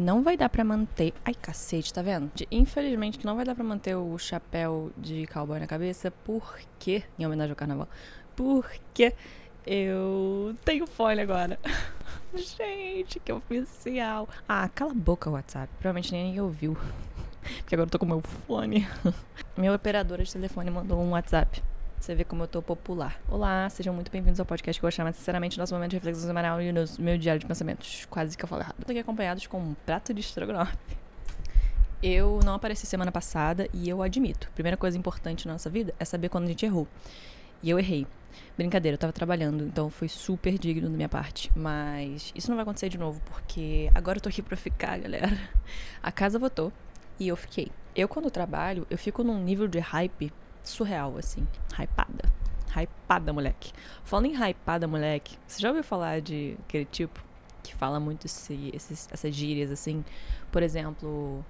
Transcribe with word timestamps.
não 0.00 0.22
vai 0.22 0.36
dar 0.36 0.48
para 0.48 0.64
manter. 0.64 1.12
Ai, 1.24 1.34
cacete, 1.34 1.92
tá 1.92 2.02
vendo? 2.02 2.30
Infelizmente, 2.50 3.24
não 3.24 3.36
vai 3.36 3.44
dar 3.44 3.54
para 3.54 3.62
manter 3.62 3.94
o 3.94 4.18
chapéu 4.18 4.90
de 4.96 5.26
cowboy 5.26 5.60
na 5.60 5.66
cabeça, 5.66 6.10
porque. 6.24 7.04
Em 7.18 7.26
homenagem 7.26 7.50
ao 7.50 7.56
carnaval. 7.56 7.88
Porque 8.34 9.14
eu 9.66 10.56
tenho 10.64 10.86
fone 10.86 11.20
agora. 11.20 11.58
Gente, 12.34 13.20
que 13.20 13.32
oficial. 13.32 14.28
Ah, 14.48 14.68
cala 14.68 14.92
a 14.92 14.94
boca, 14.94 15.28
WhatsApp. 15.30 15.68
Provavelmente 15.78 16.12
nem 16.12 16.24
ninguém 16.24 16.40
ouviu. 16.40 16.76
Porque 17.40 17.74
agora 17.74 17.86
eu 17.86 17.90
tô 17.90 17.98
com 17.98 18.06
meu 18.06 18.20
fone. 18.20 18.86
Minha 19.56 19.74
operadora 19.74 20.22
de 20.22 20.32
telefone 20.32 20.70
mandou 20.70 21.00
um 21.00 21.10
WhatsApp. 21.10 21.62
Você 22.00 22.14
vê 22.14 22.24
como 22.24 22.44
eu 22.44 22.48
tô 22.48 22.62
popular. 22.62 23.20
Olá, 23.28 23.68
sejam 23.68 23.92
muito 23.92 24.10
bem-vindos 24.10 24.40
ao 24.40 24.46
podcast 24.46 24.80
que 24.80 24.82
eu 24.82 24.88
vou 24.88 24.90
chamar 24.90 25.12
sinceramente 25.12 25.58
nosso 25.58 25.74
momento 25.74 25.90
de 25.90 25.96
reflexão 25.96 26.26
semanal 26.26 26.58
e 26.62 26.72
no 26.72 26.82
meu 26.98 27.18
diário 27.18 27.38
de 27.38 27.44
pensamentos. 27.46 28.06
Quase 28.08 28.38
que 28.38 28.42
eu 28.42 28.48
falo 28.48 28.62
errado. 28.62 28.76
Estou 28.78 28.90
aqui 28.90 29.00
acompanhados 29.00 29.46
com 29.46 29.60
um 29.60 29.74
prato 29.84 30.14
de 30.14 30.20
estrogonofe. 30.20 30.74
Eu 32.02 32.40
não 32.42 32.54
apareci 32.54 32.86
semana 32.86 33.12
passada 33.12 33.68
e 33.74 33.86
eu 33.86 34.00
admito. 34.00 34.50
Primeira 34.54 34.78
coisa 34.78 34.96
importante 34.96 35.46
na 35.46 35.52
nossa 35.52 35.68
vida 35.68 35.94
é 36.00 36.04
saber 36.06 36.30
quando 36.30 36.44
a 36.44 36.46
gente 36.46 36.64
errou. 36.64 36.88
E 37.62 37.68
eu 37.68 37.78
errei. 37.78 38.06
Brincadeira, 38.56 38.94
eu 38.94 38.98
tava 38.98 39.12
trabalhando, 39.12 39.64
então 39.64 39.90
foi 39.90 40.08
super 40.08 40.56
digno 40.56 40.88
da 40.88 40.96
minha 40.96 41.08
parte. 41.08 41.52
Mas 41.54 42.32
isso 42.34 42.48
não 42.48 42.56
vai 42.56 42.62
acontecer 42.62 42.88
de 42.88 42.96
novo, 42.96 43.20
porque 43.26 43.90
agora 43.94 44.16
eu 44.16 44.22
tô 44.22 44.30
aqui 44.30 44.40
pra 44.40 44.56
ficar, 44.56 44.98
galera. 44.98 45.28
A 46.02 46.10
casa 46.10 46.38
votou 46.38 46.72
e 47.18 47.28
eu 47.28 47.36
fiquei. 47.36 47.70
Eu, 47.94 48.08
quando 48.08 48.30
trabalho, 48.30 48.86
eu 48.88 48.96
fico 48.96 49.22
num 49.22 49.38
nível 49.38 49.68
de 49.68 49.80
hype 49.80 50.32
surreal, 50.70 51.16
assim. 51.18 51.46
Hypada. 51.78 52.30
Hypada, 52.74 53.32
moleque. 53.32 53.72
Falando 54.04 54.26
em 54.26 54.34
hypada, 54.34 54.86
moleque, 54.86 55.36
você 55.46 55.60
já 55.60 55.68
ouviu 55.68 55.82
falar 55.82 56.20
de 56.20 56.56
aquele 56.66 56.84
tipo 56.84 57.20
que 57.62 57.74
fala 57.74 58.00
muito 58.00 58.26
esse, 58.26 58.70
esses, 58.72 59.08
essas 59.12 59.34
gírias, 59.34 59.70
assim? 59.70 60.04
Por 60.50 60.62
exemplo, 60.62 61.44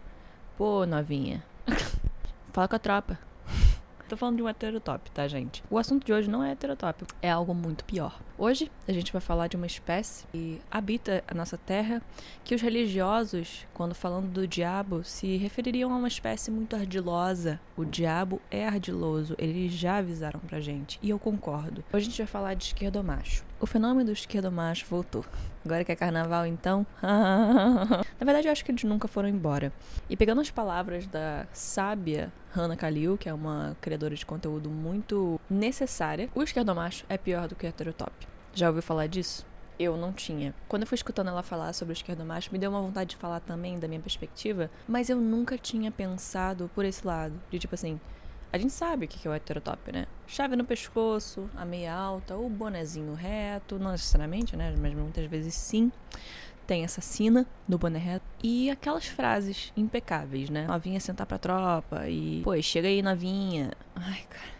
pô, 0.56 0.84
novinha. 0.86 1.42
Fala 2.52 2.66
com 2.66 2.76
a 2.76 2.78
tropa. 2.78 3.18
Tô 4.08 4.16
falando 4.16 4.36
de 4.36 4.42
um 4.42 4.48
heterotop, 4.48 5.10
tá, 5.12 5.28
gente? 5.28 5.62
O 5.70 5.78
assunto 5.78 6.04
de 6.04 6.12
hoje 6.12 6.28
não 6.28 6.42
é 6.42 6.52
heterotop, 6.52 7.04
é 7.22 7.30
algo 7.30 7.54
muito 7.54 7.84
pior. 7.84 8.18
Hoje 8.42 8.70
a 8.88 8.92
gente 8.92 9.12
vai 9.12 9.20
falar 9.20 9.48
de 9.48 9.56
uma 9.56 9.66
espécie 9.66 10.26
que 10.32 10.62
habita 10.70 11.22
a 11.28 11.34
nossa 11.34 11.58
terra, 11.58 12.00
que 12.42 12.54
os 12.54 12.62
religiosos, 12.62 13.66
quando 13.74 13.94
falando 13.94 14.28
do 14.28 14.48
diabo, 14.48 15.04
se 15.04 15.36
refeririam 15.36 15.92
a 15.92 15.96
uma 15.98 16.08
espécie 16.08 16.50
muito 16.50 16.74
ardilosa. 16.74 17.60
O 17.76 17.84
diabo 17.84 18.40
é 18.50 18.66
ardiloso, 18.66 19.34
eles 19.36 19.72
já 19.72 19.98
avisaram 19.98 20.40
pra 20.40 20.58
gente, 20.58 20.98
e 21.02 21.10
eu 21.10 21.18
concordo. 21.18 21.84
Hoje 21.92 22.06
a 22.06 22.08
gente 22.08 22.16
vai 22.16 22.26
falar 22.26 22.54
de 22.54 22.64
esquerdomacho. 22.64 23.44
O 23.60 23.66
fenômeno 23.66 24.06
do 24.06 24.12
esquerdomacho 24.12 24.86
voltou. 24.88 25.22
Agora 25.62 25.84
que 25.84 25.92
é 25.92 25.96
carnaval, 25.96 26.46
então. 26.46 26.86
Na 27.02 28.24
verdade, 28.24 28.48
eu 28.48 28.52
acho 28.52 28.64
que 28.64 28.70
eles 28.70 28.84
nunca 28.84 29.06
foram 29.06 29.28
embora. 29.28 29.70
E 30.08 30.16
pegando 30.16 30.40
as 30.40 30.50
palavras 30.50 31.06
da 31.06 31.46
sábia 31.52 32.32
Hannah 32.52 32.76
Kalil, 32.76 33.18
que 33.18 33.28
é 33.28 33.34
uma 33.34 33.76
criadora 33.82 34.14
de 34.14 34.24
conteúdo 34.24 34.70
muito 34.70 35.38
necessária, 35.50 36.30
o 36.34 36.42
esquerdomacho 36.42 37.04
é 37.06 37.18
pior 37.18 37.46
do 37.46 37.54
que 37.54 37.66
o 37.66 37.68
heterotop. 37.68 38.29
Já 38.52 38.68
ouviu 38.68 38.82
falar 38.82 39.06
disso? 39.06 39.46
Eu 39.78 39.96
não 39.96 40.12
tinha. 40.12 40.54
Quando 40.68 40.82
eu 40.82 40.86
fui 40.86 40.96
escutando 40.96 41.28
ela 41.28 41.42
falar 41.42 41.72
sobre 41.72 41.92
o 41.92 41.94
esquerdomacho, 41.94 42.52
me 42.52 42.58
deu 42.58 42.70
uma 42.70 42.82
vontade 42.82 43.10
de 43.10 43.16
falar 43.16 43.40
também 43.40 43.78
da 43.78 43.88
minha 43.88 44.00
perspectiva, 44.00 44.70
mas 44.86 45.08
eu 45.08 45.16
nunca 45.16 45.56
tinha 45.56 45.90
pensado 45.90 46.70
por 46.74 46.84
esse 46.84 47.06
lado. 47.06 47.40
De 47.50 47.58
tipo 47.58 47.74
assim, 47.74 47.98
a 48.52 48.58
gente 48.58 48.72
sabe 48.72 49.06
o 49.06 49.08
que 49.08 49.26
é 49.26 49.30
o 49.30 49.34
heterotop, 49.34 49.92
né? 49.92 50.06
Chave 50.26 50.56
no 50.56 50.64
pescoço, 50.64 51.48
a 51.56 51.64
meia 51.64 51.94
alta, 51.94 52.36
o 52.36 52.48
bonezinho 52.48 53.14
reto, 53.14 53.78
não 53.78 53.92
necessariamente, 53.92 54.56
né? 54.56 54.74
Mas 54.76 54.92
muitas 54.92 55.24
vezes 55.26 55.54
sim. 55.54 55.90
Tem 56.66 56.84
essa 56.84 57.00
sina 57.00 57.46
no 57.66 57.78
boné 57.78 57.98
reto. 57.98 58.24
E 58.42 58.70
aquelas 58.70 59.06
frases 59.06 59.72
impecáveis, 59.76 60.50
né? 60.50 60.66
Novinha 60.66 61.00
sentar 61.00 61.26
pra 61.26 61.38
tropa 61.38 62.08
e. 62.08 62.42
Pô, 62.42 62.60
chega 62.60 62.86
aí, 62.86 63.02
novinha. 63.02 63.72
Ai, 63.94 64.24
cara. 64.28 64.59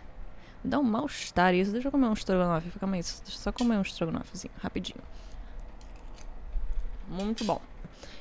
Dá 0.62 0.78
um 0.78 0.82
mal-estar 0.82 1.54
isso. 1.54 1.72
Deixa 1.72 1.88
eu 1.88 1.92
comer 1.92 2.06
um 2.06 2.12
estrogonofe. 2.12 2.70
Fica 2.70 2.86
mais. 2.86 3.20
Deixa 3.24 3.38
eu 3.38 3.42
só 3.42 3.52
comer 3.52 3.76
um 3.76 3.82
estrogonofezinho, 3.82 4.52
rapidinho. 4.60 5.02
Muito 7.08 7.44
bom 7.44 7.60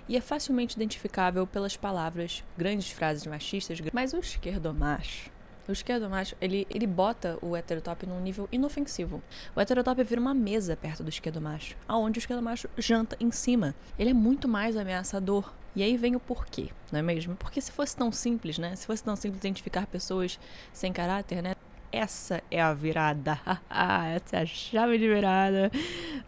e 0.07 0.17
é 0.17 0.21
facilmente 0.21 0.75
identificável 0.75 1.45
pelas 1.45 1.77
palavras, 1.77 2.43
grandes 2.57 2.89
frases 2.89 3.27
machistas, 3.27 3.79
mas 3.93 4.11
o 4.11 4.17
esquerdomacho 4.17 5.29
o 5.69 5.71
esquerdo 5.71 6.09
macho, 6.09 6.35
ele, 6.41 6.65
ele 6.69 6.87
bota 6.87 7.37
o 7.41 7.55
heterotop 7.55 8.05
num 8.05 8.19
nível 8.19 8.49
inofensivo. 8.51 9.21
O 9.55 9.61
heterotop 9.61 10.03
vira 10.03 10.19
uma 10.19 10.33
mesa 10.33 10.75
perto 10.75 11.03
do 11.03 11.09
esquerdo 11.09 11.39
macho, 11.39 11.77
aonde 11.87 12.17
o 12.17 12.21
esquerdo 12.21 12.41
macho 12.41 12.67
janta 12.77 13.15
em 13.19 13.31
cima. 13.31 13.75
Ele 13.97 14.09
é 14.09 14.13
muito 14.13 14.47
mais 14.47 14.75
ameaçador. 14.75 15.53
E 15.75 15.83
aí 15.83 15.95
vem 15.95 16.15
o 16.15 16.19
porquê, 16.19 16.69
não 16.91 16.99
é 16.99 17.03
mesmo? 17.03 17.35
Porque 17.35 17.61
se 17.61 17.71
fosse 17.71 17.95
tão 17.95 18.11
simples, 18.11 18.57
né? 18.57 18.75
Se 18.75 18.87
fosse 18.87 19.03
tão 19.03 19.15
simples 19.15 19.39
identificar 19.39 19.85
pessoas 19.85 20.39
sem 20.73 20.91
caráter, 20.91 21.43
né? 21.43 21.53
Essa 21.91 22.43
é 22.51 22.61
a 22.61 22.73
virada. 22.73 23.39
Essa 23.69 24.37
é 24.37 24.41
a 24.41 24.45
chave 24.45 24.97
de 24.97 25.07
virada 25.07 25.71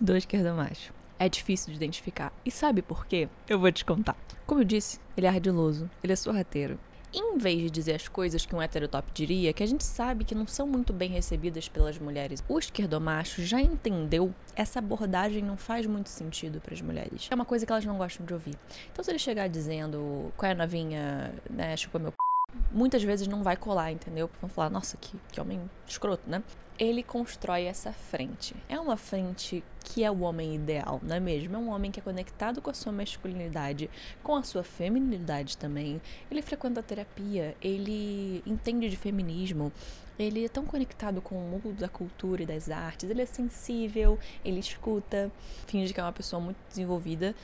do 0.01 0.17
esquerdo 0.17 0.55
macho. 0.55 0.93
É 1.19 1.29
difícil 1.29 1.69
de 1.71 1.77
identificar. 1.77 2.33
E 2.43 2.49
sabe 2.49 2.81
por 2.81 3.05
quê? 3.05 3.29
Eu 3.47 3.59
vou 3.59 3.71
te 3.71 3.85
contar. 3.85 4.17
Como 4.45 4.61
eu 4.61 4.65
disse, 4.65 4.99
ele 5.15 5.27
é 5.27 5.29
ardiloso, 5.29 5.89
ele 6.03 6.13
é 6.13 6.15
sorrateiro, 6.15 6.79
em 7.13 7.37
vez 7.37 7.63
de 7.63 7.69
dizer 7.69 7.95
as 7.95 8.07
coisas 8.07 8.45
que 8.45 8.55
um 8.55 8.61
heterotop 8.61 9.11
diria, 9.13 9.51
que 9.51 9.61
a 9.61 9.65
gente 9.65 9.83
sabe 9.83 10.23
que 10.23 10.33
não 10.33 10.47
são 10.47 10.65
muito 10.65 10.93
bem 10.93 11.09
recebidas 11.09 11.67
pelas 11.67 11.99
mulheres, 11.99 12.43
o 12.47 12.57
esquerdomacho 12.57 13.43
já 13.43 13.59
entendeu 13.59 14.33
essa 14.55 14.79
abordagem 14.79 15.43
não 15.43 15.57
faz 15.57 15.85
muito 15.85 16.09
sentido 16.09 16.61
para 16.61 16.73
as 16.73 16.81
mulheres. 16.81 17.27
É 17.29 17.35
uma 17.35 17.45
coisa 17.45 17.65
que 17.65 17.71
elas 17.71 17.85
não 17.85 17.97
gostam 17.97 18.25
de 18.25 18.33
ouvir. 18.33 18.57
Então, 18.91 19.03
se 19.03 19.11
ele 19.11 19.19
chegar 19.19 19.47
dizendo 19.49 20.31
qual 20.37 20.49
é 20.49 20.53
a 20.53 20.57
novinha, 20.57 21.33
né, 21.49 21.75
chupa 21.75 21.99
meu 21.99 22.11
c... 22.11 22.30
muitas 22.71 23.03
vezes 23.03 23.27
não 23.27 23.43
vai 23.43 23.55
colar, 23.55 23.91
entendeu? 23.91 24.29
Vão 24.39 24.49
falar, 24.49 24.69
nossa, 24.69 24.97
que, 24.97 25.17
que 25.31 25.39
homem 25.39 25.61
escroto, 25.87 26.29
né? 26.29 26.43
ele 26.81 27.03
constrói 27.03 27.65
essa 27.65 27.93
frente. 27.93 28.55
É 28.67 28.79
uma 28.79 28.97
frente 28.97 29.63
que 29.83 30.03
é 30.03 30.09
o 30.09 30.21
homem 30.21 30.55
ideal, 30.55 30.99
não 31.03 31.15
é 31.15 31.19
mesmo? 31.19 31.55
É 31.55 31.59
um 31.59 31.69
homem 31.69 31.91
que 31.91 31.99
é 31.99 32.03
conectado 32.03 32.59
com 32.59 32.71
a 32.71 32.73
sua 32.73 32.91
masculinidade, 32.91 33.87
com 34.23 34.35
a 34.35 34.41
sua 34.41 34.63
feminilidade 34.63 35.59
também. 35.59 36.01
Ele 36.31 36.41
frequenta 36.41 36.81
terapia, 36.81 37.55
ele 37.61 38.41
entende 38.47 38.89
de 38.89 38.97
feminismo, 38.97 39.71
ele 40.17 40.45
é 40.45 40.49
tão 40.49 40.65
conectado 40.65 41.21
com 41.21 41.35
o 41.35 41.47
mundo 41.47 41.71
da 41.73 41.87
cultura 41.87 42.41
e 42.41 42.47
das 42.47 42.67
artes, 42.67 43.07
ele 43.07 43.21
é 43.21 43.27
sensível, 43.27 44.17
ele 44.43 44.59
escuta, 44.59 45.31
finge 45.67 45.93
que 45.93 45.99
é 45.99 46.03
uma 46.03 46.11
pessoa 46.11 46.41
muito 46.41 46.57
desenvolvida 46.67 47.35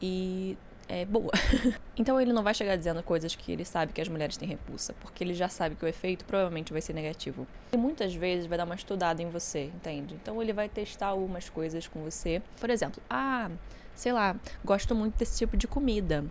e 0.00 0.56
é 0.88 1.04
boa. 1.04 1.32
então 1.96 2.20
ele 2.20 2.32
não 2.32 2.42
vai 2.42 2.54
chegar 2.54 2.76
dizendo 2.76 3.02
coisas 3.02 3.34
que 3.34 3.52
ele 3.52 3.64
sabe 3.64 3.92
que 3.92 4.00
as 4.00 4.08
mulheres 4.08 4.36
têm 4.36 4.48
repulsa, 4.48 4.94
porque 5.00 5.22
ele 5.22 5.34
já 5.34 5.48
sabe 5.48 5.74
que 5.74 5.84
o 5.84 5.88
efeito 5.88 6.24
provavelmente 6.24 6.72
vai 6.72 6.82
ser 6.82 6.92
negativo. 6.92 7.46
E 7.72 7.76
muitas 7.76 8.14
vezes 8.14 8.46
vai 8.46 8.58
dar 8.58 8.64
uma 8.64 8.74
estudada 8.74 9.22
em 9.22 9.28
você, 9.28 9.64
entende? 9.64 10.14
Então 10.14 10.40
ele 10.42 10.52
vai 10.52 10.68
testar 10.68 11.08
algumas 11.08 11.48
coisas 11.48 11.86
com 11.86 12.02
você. 12.02 12.42
Por 12.60 12.70
exemplo, 12.70 13.02
ah, 13.08 13.50
sei 13.94 14.12
lá, 14.12 14.36
gosto 14.64 14.94
muito 14.94 15.16
desse 15.16 15.38
tipo 15.38 15.56
de 15.56 15.66
comida. 15.66 16.24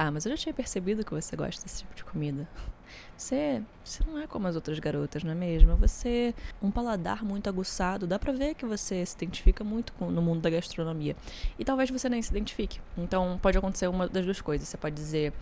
Ah, 0.00 0.12
mas 0.12 0.24
eu 0.24 0.30
já 0.30 0.36
tinha 0.36 0.54
percebido 0.54 1.04
que 1.04 1.10
você 1.10 1.34
gosta 1.34 1.60
desse 1.60 1.80
tipo 1.80 1.92
de 1.92 2.04
comida. 2.04 2.46
Você, 3.16 3.60
você 3.82 4.04
não 4.06 4.16
é 4.16 4.28
como 4.28 4.46
as 4.46 4.54
outras 4.54 4.78
garotas, 4.78 5.24
não 5.24 5.32
é 5.32 5.34
mesmo? 5.34 5.74
Você 5.74 6.32
um 6.62 6.70
paladar 6.70 7.24
muito 7.24 7.48
aguçado. 7.48 8.06
Dá 8.06 8.16
pra 8.16 8.32
ver 8.32 8.54
que 8.54 8.64
você 8.64 9.04
se 9.04 9.16
identifica 9.16 9.64
muito 9.64 9.92
com, 9.94 10.08
no 10.08 10.22
mundo 10.22 10.40
da 10.40 10.50
gastronomia. 10.50 11.16
E 11.58 11.64
talvez 11.64 11.90
você 11.90 12.08
nem 12.08 12.22
se 12.22 12.30
identifique. 12.30 12.80
Então 12.96 13.40
pode 13.42 13.58
acontecer 13.58 13.88
uma 13.88 14.06
das 14.06 14.24
duas 14.24 14.40
coisas. 14.40 14.68
Você 14.68 14.76
pode 14.76 14.94
dizer, 14.94 15.32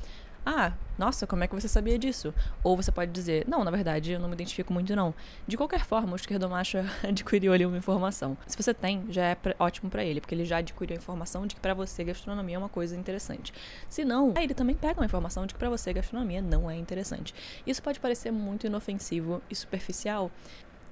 ah, 0.46 0.72
nossa, 0.96 1.26
como 1.26 1.42
é 1.42 1.48
que 1.48 1.54
você 1.54 1.66
sabia 1.66 1.98
disso? 1.98 2.32
Ou 2.62 2.76
você 2.76 2.92
pode 2.92 3.10
dizer, 3.10 3.44
não, 3.48 3.64
na 3.64 3.70
verdade, 3.70 4.12
eu 4.12 4.20
não 4.20 4.28
me 4.28 4.34
identifico 4.34 4.72
muito, 4.72 4.94
não. 4.94 5.12
De 5.44 5.56
qualquer 5.56 5.84
forma, 5.84 6.12
o 6.12 6.16
esquerdomacho 6.16 6.78
adquiriu 7.02 7.52
ali 7.52 7.66
uma 7.66 7.76
informação. 7.76 8.38
Se 8.46 8.56
você 8.56 8.72
tem, 8.72 9.04
já 9.10 9.24
é 9.24 9.36
ótimo 9.58 9.90
para 9.90 10.04
ele, 10.04 10.20
porque 10.20 10.36
ele 10.36 10.44
já 10.44 10.58
adquiriu 10.58 10.96
a 10.96 10.98
informação 10.98 11.48
de 11.48 11.56
que 11.56 11.60
para 11.60 11.74
você 11.74 12.04
gastronomia 12.04 12.54
é 12.54 12.58
uma 12.58 12.68
coisa 12.68 12.96
interessante. 12.96 13.52
Se 13.88 14.04
não, 14.04 14.32
ele 14.36 14.54
também 14.54 14.76
pega 14.76 15.00
uma 15.00 15.04
informação 15.04 15.46
de 15.46 15.52
que 15.52 15.58
para 15.58 15.68
você 15.68 15.92
gastronomia 15.92 16.40
não 16.40 16.70
é 16.70 16.76
interessante. 16.76 17.34
Isso 17.66 17.82
pode 17.82 17.98
parecer 17.98 18.30
muito 18.30 18.68
inofensivo 18.68 19.42
e 19.50 19.54
superficial, 19.54 20.30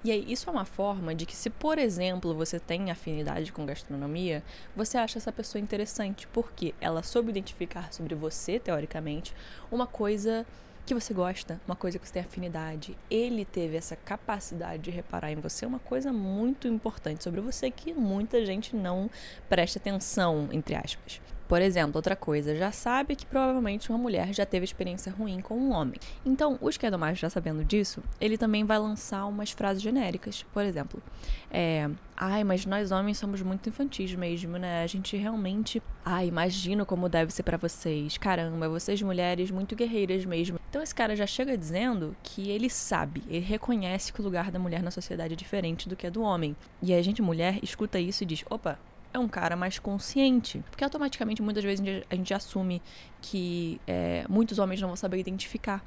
e 0.05 0.13
aí, 0.13 0.25
isso 0.29 0.51
é 0.51 0.53
uma 0.53 0.67
forma 0.67 1.15
de 1.15 1.25
que, 1.25 1.35
se 1.35 1.49
por 1.49 1.79
exemplo 1.79 2.35
você 2.35 2.61
tem 2.61 2.91
afinidade 2.91 3.51
com 3.51 3.65
gastronomia, 3.65 4.43
você 4.77 4.99
acha 4.99 5.17
essa 5.17 5.33
pessoa 5.33 5.63
interessante, 5.63 6.29
porque 6.29 6.75
ela 6.79 7.03
soube 7.03 7.31
identificar 7.31 7.91
sobre 7.91 8.15
você, 8.15 8.59
teoricamente, 8.59 9.35
uma 9.73 9.87
coisa 9.87 10.45
que 10.85 10.95
você 10.95 11.15
gosta, 11.15 11.59
uma 11.67 11.75
coisa 11.75 11.99
que 11.99 12.07
você 12.07 12.13
tem 12.13 12.23
afinidade. 12.23 12.95
Ele 13.11 13.47
teve 13.47 13.79
essa 13.79 13.97
capacidade 13.97 14.83
de 14.83 14.91
reparar 14.91 15.33
em 15.33 15.37
você 15.37 15.65
uma 15.65 15.79
coisa 15.79 16.13
muito 16.13 16.69
importante 16.69 17.25
sobre 17.25 17.41
você 17.41 17.71
que 17.71 17.95
muita 17.95 18.45
gente 18.45 18.77
não 18.77 19.11
presta 19.49 19.79
atenção, 19.79 20.51
entre 20.53 20.75
aspas. 20.75 21.19
Por 21.49 21.61
exemplo, 21.61 21.97
outra 21.97 22.17
coisa, 22.17 22.57
já 22.57 22.73
sabe 22.73 23.15
que 23.17 23.27
provavelmente 23.27 23.91
uma 23.91 23.99
mulher 23.99 24.33
já 24.33 24.47
teve 24.47 24.65
experiência 24.65 25.13
ruim 25.13 25.41
com 25.41 25.57
um 25.57 25.73
homem. 25.73 25.99
Então, 26.25 26.59
o 26.61 26.69
esquerdomacho 26.69 27.21
já 27.21 27.31
sabendo 27.31 27.65
disso, 27.65 28.03
ele 28.21 28.39
também 28.39 28.65
vai 28.65 28.79
lançar 28.79 29.27
umas 29.27 29.51
frases 29.51 29.83
genéricas. 29.83 30.45
Por 30.53 30.65
exemplo, 30.65 31.03
é, 31.51 31.91
Ai, 32.17 32.45
mas 32.45 32.65
nós 32.65 32.93
homens 32.93 33.19
somos 33.19 33.43
muito 33.43 33.69
infantis 33.69 34.15
mesmo, 34.15 34.57
né? 34.57 34.85
A 34.85 34.87
gente 34.87 35.17
realmente. 35.17 35.83
Ai, 36.05 36.29
imagino 36.29 36.87
como 36.87 37.09
deve 37.09 37.33
ser 37.33 37.43
para 37.43 37.57
vocês. 37.57 38.17
Caramba, 38.17 38.69
vocês 38.69 39.03
mulheres 39.03 39.51
muito 39.51 39.75
guerreiras 39.75 40.25
mesmo. 40.25 40.61
Então 40.71 40.81
esse 40.81 40.95
cara 40.95 41.17
já 41.17 41.27
chega 41.27 41.59
dizendo 41.59 42.17
que 42.23 42.51
ele 42.51 42.71
sabe, 42.71 43.23
ele 43.29 43.45
reconhece 43.45 44.13
que 44.13 44.21
o 44.21 44.25
lugar 44.25 44.51
da 44.53 44.59
mulher 44.59 44.83
na 44.83 44.91
sociedade 44.93 45.35
é 45.35 45.37
diferente 45.37 45.89
do 45.89 45.97
que 45.97 46.07
é 46.07 46.11
do 46.11 46.23
homem. 46.23 46.55
E 46.81 46.95
a 46.95 47.03
gente, 47.03 47.21
mulher, 47.21 47.59
escuta 47.63 47.99
isso 47.99 48.23
e 48.23 48.27
diz: 48.27 48.45
opa, 48.49 48.79
é 49.15 49.19
um 49.19 49.29
cara 49.29 49.57
mais 49.57 49.79
consciente. 49.79 50.63
Porque 50.71 50.83
automaticamente, 50.83 51.41
muitas 51.41 51.63
vezes, 51.63 51.85
a 52.11 52.15
gente 52.17 52.35
assume 52.35 52.83
que 53.23 53.81
é, 53.87 54.27
muitos 54.29 54.59
homens 54.59 54.81
não 54.81 54.89
vão 54.89 54.97
saber 54.97 55.19
identificar 55.19 55.83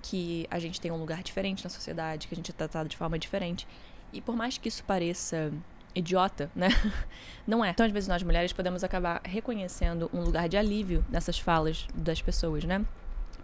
que 0.00 0.46
a 0.48 0.60
gente 0.60 0.80
tem 0.80 0.92
um 0.92 0.96
lugar 0.96 1.22
diferente 1.24 1.64
na 1.64 1.70
sociedade, 1.70 2.28
que 2.28 2.34
a 2.34 2.36
gente 2.36 2.52
é 2.52 2.54
tratado 2.54 2.88
de 2.88 2.96
forma 2.96 3.18
diferente. 3.18 3.66
E 4.12 4.20
por 4.20 4.36
mais 4.36 4.56
que 4.56 4.68
isso 4.68 4.84
pareça 4.84 5.52
idiota, 5.92 6.50
né? 6.54 6.68
Não 7.44 7.64
é. 7.64 7.70
Então, 7.70 7.84
às 7.84 7.90
vezes, 7.90 8.08
nós 8.08 8.22
mulheres 8.22 8.52
podemos 8.52 8.84
acabar 8.84 9.20
reconhecendo 9.24 10.08
um 10.14 10.22
lugar 10.22 10.48
de 10.48 10.56
alívio 10.56 11.04
nessas 11.10 11.38
falas 11.38 11.86
das 11.92 12.22
pessoas, 12.22 12.62
né? 12.64 12.86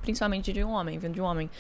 Principalmente 0.01 0.53
de 0.53 0.63
um 0.63 0.71
homem, 0.71 0.97
vindo 0.99 1.15
de 1.15 1.21
um 1.21 1.25
homem. 1.25 1.51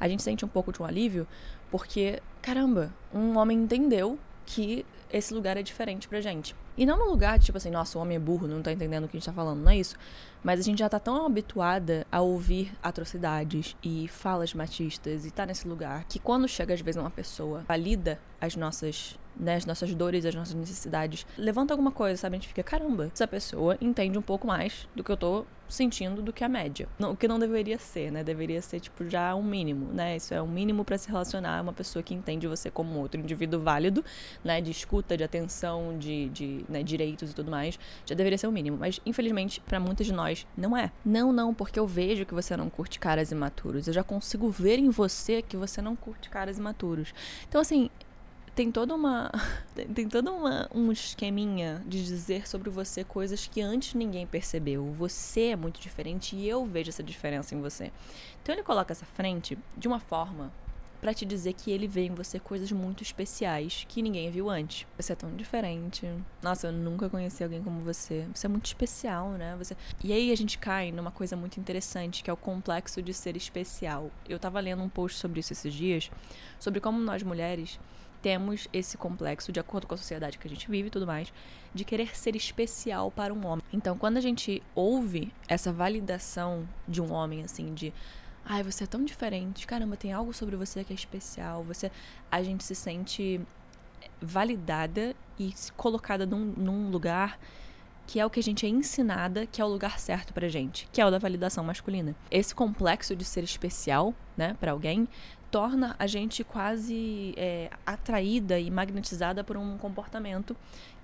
A 0.00 0.08
gente 0.08 0.22
sente 0.22 0.44
um 0.44 0.48
pouco 0.48 0.72
de 0.72 0.82
um 0.82 0.84
alívio 0.84 1.28
porque, 1.70 2.20
caramba, 2.42 2.92
um 3.14 3.38
homem 3.38 3.56
entendeu 3.58 4.18
que 4.44 4.84
esse 5.12 5.32
lugar 5.32 5.56
é 5.56 5.62
diferente 5.62 6.08
pra 6.08 6.20
gente. 6.20 6.56
E 6.80 6.86
não 6.86 6.98
no 6.98 7.10
lugar 7.10 7.38
de 7.38 7.44
tipo 7.44 7.58
assim, 7.58 7.70
nossa, 7.70 7.98
o 7.98 8.00
homem 8.00 8.16
é 8.16 8.18
burro, 8.18 8.48
não 8.48 8.62
tá 8.62 8.72
entendendo 8.72 9.04
o 9.04 9.06
que 9.08 9.14
a 9.14 9.20
gente 9.20 9.26
tá 9.26 9.34
falando, 9.34 9.60
não 9.60 9.70
é 9.70 9.76
isso. 9.76 9.96
Mas 10.42 10.58
a 10.58 10.62
gente 10.62 10.78
já 10.78 10.88
tá 10.88 10.98
tão 10.98 11.26
habituada 11.26 12.06
a 12.10 12.22
ouvir 12.22 12.72
atrocidades 12.82 13.76
e 13.84 14.08
falas 14.08 14.54
machistas 14.54 15.26
e 15.26 15.30
tá 15.30 15.44
nesse 15.44 15.68
lugar 15.68 16.04
que 16.04 16.18
quando 16.18 16.48
chega 16.48 16.72
às 16.72 16.80
vezes 16.80 16.98
uma 16.98 17.10
pessoa 17.10 17.62
valida 17.68 18.18
as 18.40 18.56
nossas 18.56 19.18
né, 19.36 19.56
as 19.56 19.66
nossas 19.66 19.94
dores, 19.94 20.24
as 20.24 20.34
nossas 20.34 20.54
necessidades, 20.54 21.26
levanta 21.36 21.72
alguma 21.72 21.90
coisa, 21.90 22.16
sabe? 22.16 22.36
A 22.36 22.38
gente 22.38 22.48
fica, 22.48 22.62
caramba, 22.62 23.10
essa 23.12 23.26
pessoa 23.26 23.76
entende 23.80 24.18
um 24.18 24.22
pouco 24.22 24.46
mais 24.46 24.88
do 24.94 25.02
que 25.02 25.10
eu 25.10 25.16
tô 25.16 25.44
sentindo 25.70 26.20
do 26.20 26.32
que 26.32 26.44
a 26.44 26.48
média. 26.48 26.88
Não, 26.98 27.12
o 27.12 27.16
que 27.16 27.28
não 27.28 27.38
deveria 27.38 27.78
ser, 27.78 28.10
né? 28.10 28.24
Deveria 28.24 28.60
ser, 28.60 28.80
tipo, 28.80 29.08
já 29.08 29.34
um 29.34 29.42
mínimo, 29.42 29.92
né? 29.92 30.16
Isso 30.16 30.34
é 30.34 30.42
um 30.42 30.46
mínimo 30.46 30.84
para 30.84 30.98
se 30.98 31.08
relacionar 31.08 31.62
uma 31.62 31.72
pessoa 31.72 32.02
que 32.02 32.12
entende 32.12 32.46
você 32.46 32.70
como 32.70 32.98
outro 32.98 33.20
indivíduo 33.20 33.60
válido, 33.60 34.04
né? 34.44 34.60
De 34.60 34.70
escuta, 34.70 35.16
de 35.16 35.24
atenção, 35.24 35.96
de, 35.96 36.28
de 36.30 36.64
né, 36.68 36.82
direitos 36.82 37.30
e 37.30 37.34
tudo 37.34 37.50
mais. 37.50 37.78
Já 38.04 38.14
deveria 38.14 38.36
ser 38.36 38.46
o 38.46 38.50
um 38.50 38.52
mínimo. 38.52 38.76
Mas, 38.78 39.00
infelizmente, 39.06 39.60
para 39.60 39.80
muitas 39.80 40.06
de 40.06 40.12
nós, 40.12 40.46
não 40.56 40.76
é. 40.76 40.90
Não, 41.04 41.32
não, 41.32 41.54
porque 41.54 41.78
eu 41.78 41.86
vejo 41.86 42.26
que 42.26 42.34
você 42.34 42.56
não 42.56 42.68
curte 42.68 42.98
caras 42.98 43.30
imaturos. 43.30 43.86
Eu 43.86 43.94
já 43.94 44.02
consigo 44.02 44.50
ver 44.50 44.78
em 44.78 44.90
você 44.90 45.40
que 45.40 45.56
você 45.56 45.80
não 45.80 45.94
curte 45.94 46.28
caras 46.28 46.58
imaturos. 46.58 47.14
Então, 47.48 47.60
assim, 47.60 47.88
tem 48.60 48.70
toda 48.70 48.94
uma 48.94 49.30
tem 49.94 50.06
toda 50.06 50.30
uma 50.30 50.68
um 50.74 50.92
esqueminha 50.92 51.82
de 51.86 52.04
dizer 52.04 52.46
sobre 52.46 52.68
você 52.68 53.02
coisas 53.02 53.46
que 53.46 53.62
antes 53.62 53.94
ninguém 53.94 54.26
percebeu. 54.26 54.92
Você 54.92 55.46
é 55.46 55.56
muito 55.56 55.80
diferente 55.80 56.36
e 56.36 56.46
eu 56.46 56.66
vejo 56.66 56.90
essa 56.90 57.02
diferença 57.02 57.54
em 57.54 57.60
você. 57.62 57.90
Então 58.42 58.54
ele 58.54 58.62
coloca 58.62 58.92
essa 58.92 59.06
frente 59.06 59.56
de 59.78 59.88
uma 59.88 59.98
forma 59.98 60.52
para 61.00 61.14
te 61.14 61.24
dizer 61.24 61.54
que 61.54 61.70
ele 61.70 61.88
vê 61.88 62.04
em 62.04 62.14
você 62.14 62.38
coisas 62.38 62.70
muito 62.70 63.02
especiais 63.02 63.86
que 63.88 64.02
ninguém 64.02 64.30
viu 64.30 64.50
antes. 64.50 64.86
Você 64.98 65.14
é 65.14 65.16
tão 65.16 65.34
diferente. 65.34 66.06
Nossa, 66.42 66.66
eu 66.66 66.72
nunca 66.72 67.08
conheci 67.08 67.42
alguém 67.42 67.62
como 67.62 67.80
você. 67.80 68.28
Você 68.34 68.44
é 68.44 68.50
muito 68.50 68.66
especial, 68.66 69.30
né? 69.30 69.56
Você... 69.56 69.74
E 70.04 70.12
aí 70.12 70.30
a 70.30 70.36
gente 70.36 70.58
cai 70.58 70.92
numa 70.92 71.10
coisa 71.10 71.34
muito 71.34 71.58
interessante, 71.58 72.22
que 72.22 72.28
é 72.28 72.32
o 72.32 72.36
complexo 72.36 73.00
de 73.00 73.14
ser 73.14 73.34
especial. 73.38 74.10
Eu 74.28 74.38
tava 74.38 74.60
lendo 74.60 74.82
um 74.82 74.88
post 74.90 75.18
sobre 75.18 75.40
isso 75.40 75.54
esses 75.54 75.72
dias, 75.72 76.10
sobre 76.58 76.78
como 76.80 77.00
nós 77.00 77.22
mulheres 77.22 77.80
temos 78.22 78.68
esse 78.72 78.96
complexo, 78.96 79.52
de 79.52 79.60
acordo 79.60 79.86
com 79.86 79.94
a 79.94 79.98
sociedade 79.98 80.38
que 80.38 80.46
a 80.46 80.50
gente 80.50 80.70
vive 80.70 80.88
e 80.88 80.90
tudo 80.90 81.06
mais, 81.06 81.32
de 81.74 81.84
querer 81.84 82.16
ser 82.16 82.36
especial 82.36 83.10
para 83.10 83.32
um 83.32 83.46
homem. 83.46 83.64
Então, 83.72 83.96
quando 83.96 84.16
a 84.16 84.20
gente 84.20 84.62
ouve 84.74 85.32
essa 85.48 85.72
validação 85.72 86.68
de 86.86 87.00
um 87.00 87.12
homem, 87.12 87.42
assim, 87.42 87.74
de. 87.74 87.92
Ai, 88.44 88.62
você 88.62 88.84
é 88.84 88.86
tão 88.86 89.04
diferente. 89.04 89.66
Caramba, 89.66 89.96
tem 89.96 90.12
algo 90.12 90.32
sobre 90.32 90.56
você 90.56 90.82
que 90.82 90.92
é 90.92 90.96
especial. 90.96 91.62
Você, 91.64 91.90
a 92.30 92.42
gente 92.42 92.64
se 92.64 92.74
sente 92.74 93.40
validada 94.20 95.14
e 95.38 95.54
colocada 95.76 96.26
num, 96.26 96.52
num 96.56 96.90
lugar 96.90 97.38
que 98.06 98.18
é 98.18 98.26
o 98.26 98.30
que 98.30 98.40
a 98.40 98.42
gente 98.42 98.66
é 98.66 98.68
ensinada 98.68 99.46
que 99.46 99.62
é 99.62 99.64
o 99.64 99.68
lugar 99.68 100.00
certo 100.00 100.34
pra 100.34 100.48
gente, 100.48 100.88
que 100.92 101.00
é 101.00 101.06
o 101.06 101.12
da 101.12 101.18
validação 101.18 101.62
masculina. 101.62 102.14
Esse 102.28 102.52
complexo 102.52 103.14
de 103.14 103.24
ser 103.24 103.44
especial, 103.44 104.12
né, 104.36 104.56
para 104.58 104.72
alguém, 104.72 105.06
torna 105.50 105.96
a 105.98 106.06
gente 106.06 106.44
quase 106.44 107.34
é, 107.36 107.70
atraída 107.84 108.58
e 108.58 108.70
magnetizada 108.70 109.42
por 109.42 109.56
um 109.56 109.76
comportamento 109.78 110.56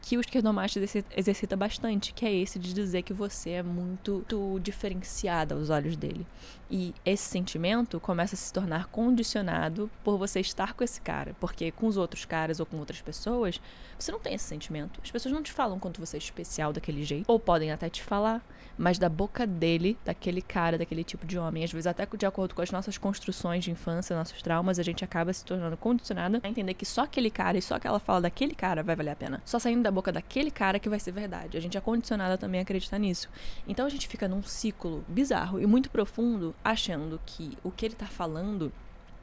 que 0.03 0.17
o 0.17 0.21
esquerdomacho 0.21 0.79
exercita 1.17 1.57
bastante, 1.57 2.13
que 2.13 2.25
é 2.25 2.33
esse 2.33 2.59
de 2.61 2.73
dizer 2.73 3.03
que 3.03 3.13
você 3.13 3.51
é 3.51 3.63
muito, 3.63 4.25
muito 4.27 4.61
diferenciada 4.61 5.55
aos 5.55 5.71
olhos 5.71 5.97
dele. 5.97 6.27
E 6.71 6.95
esse 7.05 7.25
sentimento 7.25 7.99
começa 7.99 8.35
a 8.35 8.39
se 8.39 8.53
tornar 8.53 8.87
condicionado 8.87 9.91
por 10.05 10.19
você 10.19 10.41
estar 10.41 10.75
com 10.75 10.85
esse 10.85 11.01
cara, 11.01 11.35
porque 11.41 11.71
com 11.71 11.87
os 11.87 11.97
outros 11.97 12.25
caras 12.25 12.61
ou 12.61 12.67
com 12.67 12.77
outras 12.77 13.01
pessoas, 13.01 13.61
você 13.99 14.13
não 14.13 14.21
tem 14.21 14.35
esse 14.35 14.45
sentimento. 14.45 15.01
As 15.03 15.11
pessoas 15.11 15.35
não 15.35 15.43
te 15.43 15.53
falam 15.53 15.79
quanto 15.79 16.01
você 16.01 16.17
é 16.17 16.19
especial 16.19 16.73
daquele 16.73 17.03
jeito, 17.03 17.25
ou 17.27 17.39
podem 17.39 17.73
até 17.73 17.89
te 17.89 18.03
falar, 18.03 18.45
mas 18.77 18.99
da 18.99 19.09
boca 19.09 19.47
dele, 19.47 19.97
daquele 20.05 20.43
cara, 20.43 20.77
daquele 20.77 21.03
tipo 21.03 21.27
de 21.27 21.39
homem, 21.39 21.65
às 21.65 21.73
vezes 21.73 21.87
até 21.87 22.07
de 22.07 22.27
acordo 22.27 22.55
com 22.55 22.63
as 22.63 22.71
nossas 22.71 22.99
construções 22.99 23.65
de 23.65 23.71
infância, 23.71 24.17
nossos 24.17 24.43
traumas, 24.43 24.79
a 24.79 24.83
gente 24.83 25.05
acaba 25.05 25.33
se 25.33 25.45
tornando 25.45 25.77
condicionado 25.77 26.41
a 26.43 26.49
entender 26.49 26.75
que 26.75 26.85
só 26.85 27.03
aquele 27.03 27.31
cara 27.31 27.57
e 27.59 27.63
só 27.63 27.77
aquela 27.77 27.99
fala 27.99 28.23
daquele 28.23 28.55
cara 28.55 28.83
vai 28.83 28.95
valer 28.95 29.11
a 29.11 29.17
pena. 29.17 29.43
Só 29.45 29.59
saindo 29.59 29.83
da 29.83 29.91
boca 29.91 30.13
daquele 30.13 30.51
cara 30.51 30.79
que 30.79 30.89
vai 30.89 31.01
ser 31.01 31.13
verdade. 31.13 31.57
A 31.57 31.61
gente 31.61 31.77
é 31.77 31.81
condicionado 31.81 32.39
também 32.39 32.61
a 32.61 32.63
acreditar 32.63 32.99
nisso. 32.99 33.29
Então 33.67 33.87
a 33.87 33.89
gente 33.89 34.09
fica 34.09 34.29
num 34.29 34.43
ciclo 34.43 35.05
bizarro 35.09 35.61
e 35.61 35.67
muito 35.67 35.91
profundo, 35.91 36.55
achando 36.63 37.21
que 37.25 37.57
o 37.63 37.71
que 37.71 37.87
ele 37.87 37.95
tá 37.95 38.07
falando 38.07 38.73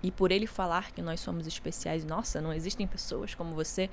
e 0.04 0.12
por 0.12 0.32
ele 0.32 0.46
falar 0.46 0.92
que 0.92 1.02
nós 1.02 1.22
somos 1.22 1.48
especiais, 1.48 2.04
nossa, 2.04 2.42
não 2.42 2.52
existem 2.52 2.86
pessoas 2.86 3.34
como 3.34 3.56
você, 3.56 3.90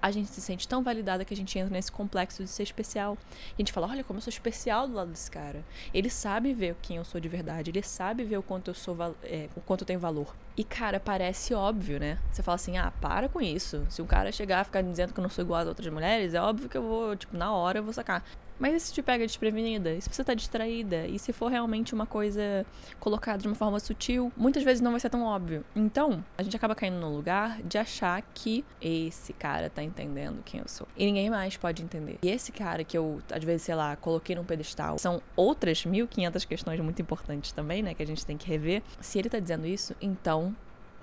a 0.00 0.10
gente 0.10 0.28
se 0.28 0.40
sente 0.40 0.66
tão 0.66 0.82
validada 0.82 1.24
que 1.24 1.34
a 1.34 1.36
gente 1.36 1.58
entra 1.58 1.72
nesse 1.72 1.90
complexo 1.90 2.42
de 2.42 2.48
ser 2.48 2.62
especial. 2.62 3.16
E 3.50 3.54
a 3.54 3.58
gente 3.58 3.72
fala, 3.72 3.88
olha 3.88 4.04
como 4.04 4.18
eu 4.18 4.22
sou 4.22 4.30
especial 4.30 4.86
do 4.86 4.94
lado 4.94 5.10
desse 5.10 5.30
cara. 5.30 5.64
Ele 5.92 6.08
sabe 6.08 6.52
ver 6.52 6.76
quem 6.80 6.96
eu 6.96 7.04
sou 7.04 7.20
de 7.20 7.28
verdade, 7.28 7.70
ele 7.70 7.82
sabe 7.82 8.24
ver 8.24 8.38
o 8.38 8.42
quanto 8.42 8.68
eu 8.70 8.74
sou 8.74 8.96
é, 9.22 9.48
o 9.56 9.60
quanto 9.60 9.82
eu 9.82 9.86
tenho 9.86 10.00
valor. 10.00 10.34
E, 10.56 10.64
cara, 10.64 10.98
parece 10.98 11.54
óbvio, 11.54 12.00
né? 12.00 12.18
Você 12.32 12.42
fala 12.42 12.56
assim, 12.56 12.78
ah, 12.78 12.92
para 13.00 13.28
com 13.28 13.40
isso. 13.40 13.86
Se 13.88 14.02
um 14.02 14.06
cara 14.06 14.32
chegar 14.32 14.60
a 14.60 14.64
ficar 14.64 14.82
dizendo 14.82 15.12
que 15.12 15.20
eu 15.20 15.22
não 15.22 15.30
sou 15.30 15.44
igual 15.44 15.60
às 15.60 15.68
outras 15.68 15.92
mulheres, 15.92 16.34
é 16.34 16.40
óbvio 16.40 16.68
que 16.68 16.76
eu 16.76 16.82
vou, 16.82 17.14
tipo, 17.14 17.36
na 17.36 17.52
hora 17.52 17.78
eu 17.78 17.84
vou 17.84 17.92
sacar. 17.92 18.24
Mas 18.58 18.82
se 18.82 18.92
te 18.92 19.02
pega 19.02 19.26
desprevenida? 19.26 20.00
Se 20.00 20.08
você 20.10 20.24
tá 20.24 20.34
distraída? 20.34 21.06
E 21.06 21.18
se 21.18 21.32
for 21.32 21.48
realmente 21.48 21.94
uma 21.94 22.06
coisa 22.06 22.66
colocada 22.98 23.38
de 23.38 23.48
uma 23.48 23.54
forma 23.54 23.78
sutil? 23.78 24.32
Muitas 24.36 24.62
vezes 24.62 24.80
não 24.80 24.90
vai 24.92 25.00
ser 25.00 25.10
tão 25.10 25.22
óbvio. 25.22 25.64
Então, 25.74 26.24
a 26.36 26.42
gente 26.42 26.56
acaba 26.56 26.74
caindo 26.74 26.98
no 26.98 27.14
lugar 27.14 27.60
de 27.62 27.78
achar 27.78 28.20
que 28.34 28.64
esse 28.80 29.32
cara 29.32 29.70
tá 29.70 29.82
entendendo 29.82 30.42
quem 30.44 30.60
eu 30.60 30.68
sou. 30.68 30.88
E 30.96 31.06
ninguém 31.06 31.30
mais 31.30 31.56
pode 31.56 31.82
entender. 31.82 32.18
E 32.22 32.28
esse 32.28 32.52
cara 32.52 32.82
que 32.84 32.96
eu, 32.98 33.20
às 33.30 33.44
vezes, 33.44 33.62
sei 33.62 33.74
lá, 33.74 33.96
coloquei 33.96 34.34
num 34.34 34.44
pedestal, 34.44 34.98
são 34.98 35.22
outras 35.36 35.84
1500 35.84 36.44
questões 36.44 36.80
muito 36.80 37.00
importantes 37.00 37.52
também, 37.52 37.82
né? 37.82 37.94
Que 37.94 38.02
a 38.02 38.06
gente 38.06 38.24
tem 38.26 38.36
que 38.36 38.48
rever. 38.48 38.82
Se 39.00 39.18
ele 39.18 39.28
tá 39.28 39.38
dizendo 39.38 39.66
isso, 39.66 39.94
então 40.00 40.54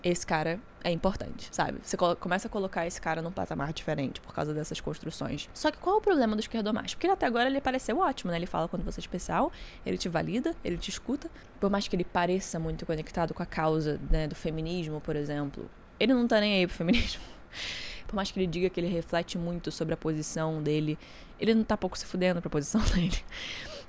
esse 0.06 0.26
cara 0.26 0.60
é 0.84 0.92
importante, 0.92 1.50
sabe? 1.52 1.80
Você 1.82 1.98
começa 1.98 2.48
a 2.48 2.52
colocar 2.52 2.86
esse 2.86 3.02
cara 3.02 3.24
num 3.24 3.32
patamar 3.32 3.74
diferente 3.74 4.22
por 4.22 4.36
causa 4.36 4.54
dessas 4.54 4.80
construções. 4.80 5.50
Só 5.52 5.72
que 5.72 5.80
qual 5.80 5.96
é 5.96 5.98
o 5.98 6.02
problema 6.02 6.36
do 6.36 6.42
esquerdomacho? 6.42 6.96
Porque 6.96 7.08
até 7.08 7.26
agora 7.26 7.50
ele 7.50 7.60
pareceu 7.60 7.98
ótimo, 7.98 8.30
né? 8.30 8.38
Ele 8.38 8.46
fala 8.46 8.68
quando 8.68 8.84
você 8.84 9.00
é 9.00 9.02
especial, 9.02 9.52
ele 9.84 9.98
te 9.98 10.08
valida, 10.08 10.56
ele 10.64 10.78
te 10.78 10.92
escuta. 10.92 11.28
Por 11.60 11.72
mais 11.72 11.88
que 11.88 11.96
ele 11.96 12.04
pareça 12.04 12.60
muito 12.60 12.86
conectado 12.86 13.34
com 13.34 13.42
a 13.42 13.48
causa 13.48 14.00
né, 14.12 14.28
do 14.28 14.36
feminismo, 14.36 15.02
por 15.02 15.16
exemplo, 15.16 15.68
ele 16.00 16.14
não 16.14 16.28
tá 16.28 16.40
nem 16.40 16.54
aí 16.54 16.68
pro 16.68 16.76
feminismo. 16.76 17.24
Por 18.06 18.16
mais 18.16 18.30
que 18.30 18.40
ele 18.40 18.46
diga 18.46 18.70
que 18.70 18.80
ele 18.80 18.88
reflete 18.88 19.36
muito 19.36 19.72
sobre 19.72 19.96
a 19.96 19.98
posição 19.98 20.62
dele, 20.62 20.96
ele 21.40 21.56
não 21.56 21.64
tá 21.64 21.76
pouco 21.76 21.98
se 21.98 22.06
fudendo 22.06 22.40
pra 22.40 22.52
posição 22.52 22.80
dele. 22.94 23.18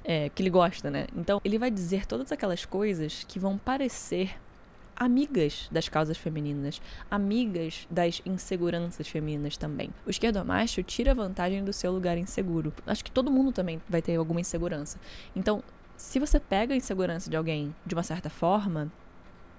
É, 0.02 0.30
que 0.30 0.42
ele 0.42 0.49
gosta, 0.49 0.90
né? 0.90 1.06
Então, 1.14 1.38
ele 1.44 1.58
vai 1.58 1.70
dizer 1.70 2.06
todas 2.06 2.32
aquelas 2.32 2.64
coisas 2.64 3.25
que 3.28 3.38
vão 3.38 3.58
parecer 3.58 4.38
amigas 4.97 5.69
das 5.71 5.88
causas 5.88 6.17
femininas, 6.17 6.81
amigas 7.11 7.87
das 7.91 8.23
inseguranças 8.25 9.07
femininas 9.07 9.57
também. 9.57 9.91
O 10.07 10.11
esquerdomacho 10.11 10.83
tira 10.83 11.15
vantagem 11.15 11.62
do 11.65 11.73
seu 11.73 11.93
lugar 11.93 12.17
inseguro. 12.17 12.73
Acho 12.87 13.05
que 13.05 13.11
todo 13.11 13.31
mundo 13.31 13.53
também 13.53 13.81
vai 13.88 14.00
ter 14.00 14.17
alguma 14.17 14.41
insegurança. 14.41 14.99
Então, 15.35 15.62
se 15.97 16.19
você 16.19 16.41
pega 16.41 16.75
a 16.75 16.76
insegurança 16.76 17.31
de 17.31 17.37
alguém 17.37 17.75
de 17.85 17.95
uma 17.95 18.03
certa 18.03 18.31
forma, 18.31 18.91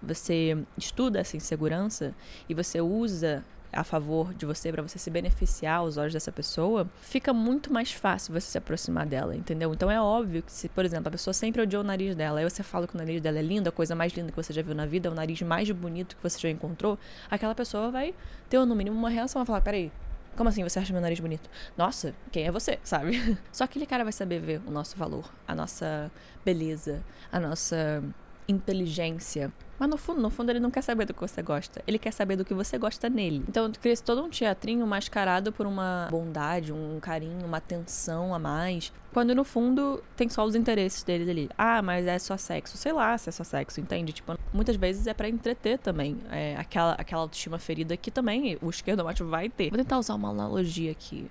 você 0.02 0.58
estuda 0.78 1.20
essa 1.20 1.38
insegurança 1.38 2.14
e 2.48 2.54
você 2.54 2.80
usa 2.82 3.44
a 3.78 3.84
favor 3.84 4.34
de 4.34 4.44
você, 4.44 4.72
para 4.72 4.82
você 4.82 4.98
se 4.98 5.12
beneficiar 5.12 5.78
aos 5.78 5.98
olhos 5.98 6.12
dessa 6.12 6.32
pessoa, 6.32 6.90
fica 7.00 7.32
muito 7.32 7.72
mais 7.72 7.92
fácil 7.92 8.34
você 8.34 8.48
se 8.48 8.58
aproximar 8.58 9.06
dela, 9.06 9.36
entendeu? 9.36 9.72
Então 9.72 9.90
é 9.92 10.02
óbvio 10.02 10.42
que 10.42 10.52
se, 10.52 10.68
por 10.68 10.84
exemplo, 10.84 11.10
a 11.10 11.12
pessoa 11.12 11.32
sempre 11.32 11.62
odiou 11.62 11.84
o 11.84 11.86
nariz 11.86 12.16
dela, 12.16 12.40
aí 12.40 12.50
você 12.50 12.64
fala 12.64 12.88
que 12.88 12.96
o 12.96 12.98
nariz 12.98 13.22
dela 13.22 13.38
é 13.38 13.42
lindo, 13.44 13.70
a 13.70 13.72
coisa 13.72 13.96
mais 13.96 14.12
linda 14.14 14.32
que 14.32 14.36
você 14.36 14.52
já 14.52 14.64
viu 14.64 14.74
na 14.74 14.88
vida, 14.88 15.12
o 15.12 15.14
nariz 15.14 15.40
mais 15.44 15.70
bonito 15.70 16.18
que 16.18 16.24
você 16.24 16.40
já 16.40 16.50
encontrou, 16.50 16.98
aquela 17.30 17.54
pessoa 17.54 17.92
vai 17.92 18.16
ter 18.50 18.58
no 18.66 18.76
mínimo 18.76 18.98
uma 18.98 19.12
reação, 19.12 19.42
vai 19.42 19.46
falar, 19.46 19.62
peraí, 19.62 19.92
como 20.36 20.50
assim 20.50 20.64
você 20.64 20.80
acha 20.80 20.92
meu 20.92 21.02
nariz 21.02 21.20
bonito? 21.20 21.48
Nossa, 21.78 22.16
quem 22.32 22.48
é 22.48 22.52
você, 22.52 22.80
sabe? 22.84 23.38
Só 23.52 23.64
aquele 23.64 23.86
cara 23.86 24.04
vai 24.04 24.14
saber 24.14 24.40
ver 24.40 24.60
o 24.66 24.72
nosso 24.72 24.98
valor, 24.98 25.32
a 25.48 25.54
nossa 25.54 26.12
beleza, 26.44 27.04
a 27.32 27.40
nossa 27.40 28.04
inteligência. 28.48 29.52
Mas 29.80 29.90
no 29.90 29.98
fundo, 29.98 30.20
no 30.20 30.30
fundo, 30.30 30.50
ele 30.50 30.60
não 30.60 30.72
quer 30.72 30.82
saber 30.82 31.06
do 31.06 31.14
que 31.14 31.20
você 31.20 31.42
gosta. 31.44 31.84
Ele 31.86 32.00
quer 32.00 32.12
saber 32.12 32.36
do 32.36 32.44
que 32.44 32.54
você 32.54 32.78
gosta 32.80 33.08
nele. 33.10 33.44
Então, 33.48 33.72
cria 33.72 33.96
todo 33.98 34.24
um 34.24 34.30
teatrinho 34.30 34.86
mascarado 34.88 35.52
por 35.52 35.68
uma 35.68 36.08
bondade, 36.10 36.74
um 36.74 37.00
carinho, 37.00 37.46
uma 37.46 37.58
atenção 37.58 38.34
a 38.34 38.40
mais. 38.40 38.92
Quando 39.14 39.36
no 39.36 39.44
fundo 39.44 40.04
tem 40.16 40.30
só 40.30 40.44
os 40.44 40.56
interesses 40.56 41.04
dele 41.04 41.30
ali. 41.30 41.50
Ah, 41.56 41.82
mas 41.82 42.08
é 42.08 42.18
só 42.18 42.36
sexo. 42.38 42.76
Sei 42.76 42.92
lá 42.92 43.18
se 43.18 43.30
é 43.30 43.32
só 43.32 43.44
sexo, 43.44 43.80
entende? 43.80 44.14
Tipo, 44.14 44.38
muitas 44.52 44.76
vezes 44.76 45.06
é 45.06 45.14
para 45.14 45.30
entreter 45.30 45.78
também. 45.78 46.18
É 46.32 46.56
aquela, 46.58 46.94
aquela 46.94 47.22
autoestima 47.22 47.60
ferida 47.60 47.96
que 47.96 48.10
também 48.10 48.58
o 48.62 48.70
esquerdo 48.70 49.04
macho 49.04 49.28
vai 49.28 49.48
ter. 49.48 49.70
Vou 49.70 49.78
tentar 49.78 50.00
usar 50.00 50.16
uma 50.16 50.30
analogia 50.30 50.92
aqui. 50.92 51.30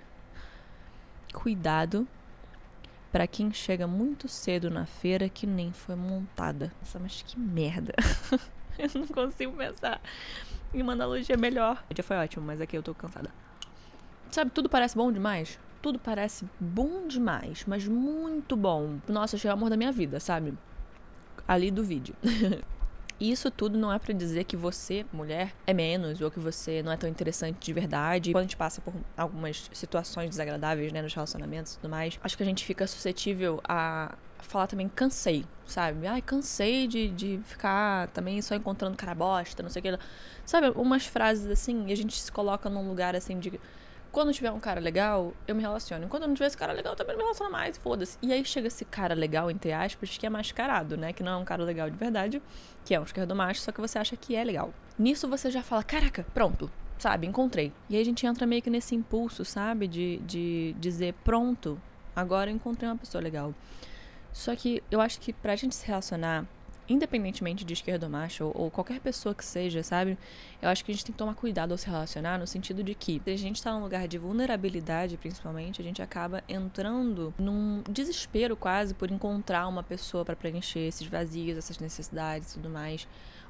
Cuidado 1.33 2.07
para 3.11 3.27
quem 3.27 3.51
chega 3.51 3.87
muito 3.87 4.27
cedo 4.27 4.69
na 4.69 4.85
feira 4.85 5.29
que 5.29 5.47
nem 5.47 5.71
foi 5.71 5.95
montada. 5.95 6.71
Nossa, 6.79 6.99
mas 6.99 7.21
que 7.21 7.39
merda. 7.39 7.93
eu 8.77 8.89
não 8.95 9.07
consigo 9.07 9.53
pensar 9.53 10.01
em 10.73 10.81
uma 10.81 10.93
analogia 10.93 11.37
melhor. 11.37 11.83
Dia 11.93 12.03
foi 12.03 12.17
ótimo, 12.17 12.45
mas 12.45 12.61
aqui 12.61 12.77
eu 12.77 12.83
tô 12.83 12.93
cansada. 12.93 13.31
Sabe, 14.31 14.51
tudo 14.51 14.69
parece 14.69 14.95
bom 14.95 15.11
demais? 15.11 15.59
Tudo 15.81 15.97
parece 15.97 16.45
bom 16.59 17.07
demais, 17.07 17.63
mas 17.65 17.87
muito 17.87 18.55
bom. 18.55 18.99
Nossa, 19.07 19.35
achei 19.35 19.49
o 19.49 19.53
amor 19.53 19.69
da 19.69 19.77
minha 19.77 19.91
vida, 19.91 20.19
sabe? 20.19 20.53
Ali 21.47 21.71
do 21.71 21.83
vídeo. 21.83 22.15
Isso 23.19 23.49
tudo 23.49 23.77
não 23.77 23.91
é 23.91 23.97
para 23.97 24.13
dizer 24.13 24.43
que 24.43 24.55
você, 24.55 25.05
mulher, 25.11 25.53
é 25.65 25.73
menos 25.73 26.21
ou 26.21 26.29
que 26.29 26.39
você 26.39 26.83
não 26.83 26.91
é 26.91 26.97
tão 26.97 27.09
interessante 27.09 27.57
de 27.59 27.73
verdade. 27.73 28.31
Quando 28.31 28.41
a 28.41 28.43
gente 28.43 28.57
passa 28.57 28.79
por 28.79 28.93
algumas 29.15 29.69
situações 29.73 30.29
desagradáveis, 30.29 30.91
né, 30.91 31.01
nos 31.01 31.13
relacionamentos 31.13 31.73
e 31.73 31.79
tudo 31.79 31.89
mais, 31.89 32.19
acho 32.23 32.37
que 32.37 32.43
a 32.43 32.45
gente 32.45 32.63
fica 32.63 32.85
suscetível 32.85 33.59
a 33.67 34.15
falar 34.39 34.67
também 34.67 34.87
cansei, 34.87 35.45
sabe? 35.65 36.05
Ai, 36.05 36.21
cansei 36.21 36.87
de, 36.87 37.09
de 37.09 37.39
ficar 37.43 38.07
também 38.09 38.41
só 38.41 38.55
encontrando 38.55 38.95
cara 38.95 39.15
bosta, 39.15 39.63
não 39.63 39.69
sei 39.69 39.79
o 39.79 39.83
que. 39.83 39.99
Sabe, 40.45 40.69
umas 40.75 41.05
frases 41.05 41.47
assim, 41.47 41.87
e 41.87 41.91
a 41.91 41.97
gente 41.97 42.19
se 42.19 42.31
coloca 42.31 42.69
num 42.69 42.87
lugar 42.87 43.15
assim 43.15 43.39
de 43.39 43.59
quando 44.11 44.33
tiver 44.33 44.51
um 44.51 44.59
cara 44.59 44.79
legal, 44.79 45.33
eu 45.47 45.55
me 45.55 45.61
relaciono. 45.61 46.07
Quando 46.07 46.27
não 46.27 46.33
tiver 46.33 46.47
esse 46.47 46.57
cara 46.57 46.73
legal, 46.73 46.93
eu 46.93 46.97
também 46.97 47.13
não 47.13 47.19
me 47.19 47.23
relaciono 47.23 47.51
mais, 47.51 47.77
foda-se. 47.77 48.17
E 48.21 48.31
aí 48.33 48.43
chega 48.45 48.67
esse 48.67 48.85
cara 48.85 49.13
legal, 49.13 49.49
entre 49.51 49.71
aspas, 49.71 50.17
que 50.17 50.25
é 50.25 50.29
mascarado, 50.29 50.97
né? 50.97 51.13
Que 51.13 51.23
não 51.23 51.33
é 51.33 51.37
um 51.37 51.45
cara 51.45 51.63
legal 51.63 51.89
de 51.89 51.97
verdade, 51.97 52.41
que 52.85 52.93
é 52.93 52.99
um 52.99 53.03
esquerdo 53.03 53.35
macho, 53.35 53.61
só 53.61 53.71
que 53.71 53.81
você 53.81 53.99
acha 53.99 54.15
que 54.15 54.35
é 54.35 54.43
legal. 54.43 54.73
Nisso 54.97 55.27
você 55.27 55.51
já 55.51 55.61
fala, 55.61 55.83
caraca, 55.83 56.25
pronto, 56.33 56.69
sabe, 56.97 57.27
encontrei. 57.27 57.71
E 57.89 57.95
aí 57.95 58.01
a 58.01 58.05
gente 58.05 58.25
entra 58.25 58.45
meio 58.45 58.61
que 58.61 58.69
nesse 58.69 58.95
impulso, 58.95 59.45
sabe, 59.45 59.87
de, 59.87 60.17
de 60.19 60.75
dizer, 60.79 61.13
pronto, 61.23 61.79
agora 62.15 62.49
eu 62.49 62.55
encontrei 62.55 62.89
uma 62.89 62.97
pessoa 62.97 63.21
legal. 63.21 63.53
Só 64.31 64.55
que 64.55 64.83
eu 64.91 65.01
acho 65.01 65.19
que 65.19 65.33
pra 65.33 65.55
gente 65.55 65.75
se 65.75 65.85
relacionar, 65.85 66.45
independentemente 66.89 67.65
de 67.65 67.73
esquerda 67.73 68.05
ou 68.05 68.11
macho, 68.11 68.51
ou, 68.53 68.71
qualquer 68.71 68.99
pessoa 68.99 69.35
que 69.35 69.43
seja, 69.43 69.83
sabe? 69.83 70.17
Eu 70.61 70.69
acho 70.69 70.83
que 70.83 70.91
a 70.91 70.93
gente 70.93 71.05
tem 71.05 71.13
que 71.13 71.17
tomar 71.17 71.35
cuidado 71.35 71.71
ao 71.71 71.77
se 71.77 71.87
relacionar, 71.87 72.37
no 72.39 72.47
sentido 72.47 72.83
de 72.83 72.95
que, 72.95 73.21
se 73.23 73.31
a 73.31 73.37
gente 73.37 73.57
está 73.57 73.73
num 73.73 73.81
lugar 73.81 74.07
de 74.07 74.17
vulnerabilidade, 74.17 75.17
principalmente, 75.17 75.81
a 75.81 75.83
gente 75.83 76.01
acaba 76.01 76.43
entrando 76.47 77.33
num 77.37 77.83
desespero 77.89 78.55
quase 78.55 78.93
por 78.93 79.11
encontrar 79.11 79.67
uma 79.67 79.83
pessoa 79.83 80.23
para 80.23 80.35
preencher 80.35 80.87
esses 80.87 81.07
vazios, 81.07 81.57
essas 81.57 81.79
necessidades 81.79 82.51
e 82.51 82.53
tudo 82.55 82.69
mais. 82.69 83.07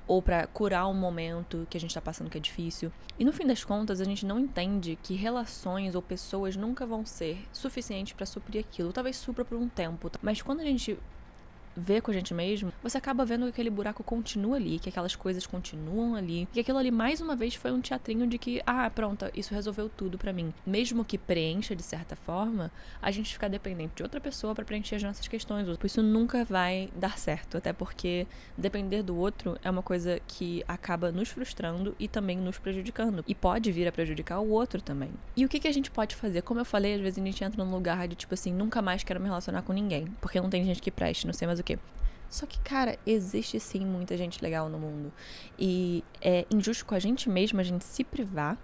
Ou 0.08 0.22
para 0.22 0.48
curar 0.48 0.88
um 0.88 0.94
momento 0.94 1.68
que 1.70 1.76
a 1.76 1.80
gente 1.80 1.90
está 1.90 2.00
passando 2.00 2.30
que 2.30 2.38
é 2.38 2.42
difícil. 2.42 2.92
E 3.20 3.26
no 3.26 3.34
fim 3.34 3.46
das 3.46 3.66
contas, 3.66 4.00
a 4.00 4.06
gente 4.06 4.26
não 4.26 4.40
entende 4.40 4.98
que 5.04 5.16
relações 5.16 5.96
ou 5.96 6.02
pessoas 6.02 6.56
nunca 6.56 6.86
vão 6.86 7.06
ser 7.06 7.38
suficientes 7.52 8.14
para 8.14 8.26
suprir 8.26 8.62
aquilo. 8.62 8.94
Talvez 8.94 9.18
supra 9.18 9.44
por 9.44 9.58
um 9.58 9.68
tempo. 9.68 10.10
Mas 10.22 10.42
quando 10.42 10.62
a 10.62 10.64
gente 10.64 10.98
vê 11.78 12.02
com 12.02 12.10
a 12.10 12.14
gente 12.14 12.34
mesmo, 12.34 12.74
você 12.82 12.98
acaba 12.98 13.24
vendo 13.24 13.44
que 13.44 13.50
aquele 13.50 13.70
buraco 13.70 14.04
continua 14.04 14.56
ali, 14.56 14.80
que 14.80 14.90
aquelas 14.90 15.16
coisas 15.16 15.46
continuam 15.46 16.16
ali, 16.16 16.48
e 16.54 16.60
aquilo 16.60 16.80
ali 16.80 16.90
mais 16.90 17.22
uma 17.22 17.36
vez 17.36 17.54
foi 17.54 17.72
um 17.72 17.80
teatrinho 17.80 18.26
de 18.26 18.40
que, 18.40 18.62
ah, 18.66 18.90
pronto, 18.90 19.26
isso 19.36 19.54
resolveu 19.54 19.88
tudo 19.88 20.18
para 20.18 20.34
mim. 20.34 20.54
Mesmo 20.66 21.06
que 21.06 21.18
preencha 21.18 21.76
de 21.76 21.84
certa 21.84 22.16
forma, 22.16 22.72
a 23.02 23.12
gente 23.12 23.32
ficar 23.32 23.48
dependente 23.48 23.96
de 23.96 24.04
outra 24.04 24.20
pessoa 24.20 24.56
para 24.56 24.66
preencher 24.66 24.96
as 24.96 25.04
nossas 25.04 25.28
questões. 25.28 25.68
Isso 25.84 26.02
nunca 26.02 26.44
vai 26.44 26.90
dar 26.96 27.18
certo, 27.18 27.58
até 27.58 27.72
porque 27.72 28.26
depender 28.58 29.04
do 29.04 29.16
outro 29.16 29.58
é 29.64 29.70
uma 29.70 29.84
coisa 29.84 30.20
que 30.28 30.64
acaba 30.68 31.12
nos 31.12 31.30
frustrando 31.30 31.96
e 32.00 32.08
também 32.08 32.38
nos 32.38 32.58
prejudicando. 32.58 33.24
E 33.28 33.36
pode 33.36 33.72
vir 33.72 33.88
a 33.88 33.92
prejudicar 33.92 34.40
o 34.40 34.50
outro 34.50 34.82
também. 34.82 35.10
E 35.36 35.46
o 35.46 35.50
que, 35.50 35.60
que 35.60 35.68
a 35.68 35.72
gente 35.72 35.92
pode 35.92 36.16
fazer? 36.16 36.42
Como 36.42 36.60
eu 36.60 36.66
falei, 36.66 36.96
às 36.96 37.02
vezes 37.02 37.20
a 37.20 37.26
gente 37.26 37.44
entra 37.44 37.64
num 37.64 37.72
lugar 37.72 38.08
de 38.08 38.16
tipo 38.16 38.34
assim, 38.34 38.52
nunca 38.52 38.82
mais 38.82 39.04
quero 39.04 39.20
me 39.20 39.28
relacionar 39.28 39.62
com 39.62 39.74
ninguém, 39.74 40.08
porque 40.20 40.42
não 40.42 40.50
tem 40.50 40.64
gente 40.66 40.82
que 40.82 40.92
preste, 40.92 41.26
não 41.26 41.34
sei 41.34 41.46
mais 41.46 41.60
o 41.60 41.64
quê. 41.76 41.80
Só 42.30 42.46
que, 42.46 42.60
cara, 42.60 42.98
existe 43.06 43.60
sim 43.60 43.86
muita 43.86 44.18
gente 44.18 44.42
legal 44.44 44.70
no 44.70 44.78
mundo. 44.78 45.14
E 45.58 46.04
é 46.22 46.46
injusto 46.52 46.86
com 46.86 46.96
a 46.96 47.00
gente 47.00 47.30
mesmo 47.30 47.60
a 47.60 47.64
gente 47.64 47.86
se 47.86 48.04
privar 48.04 48.58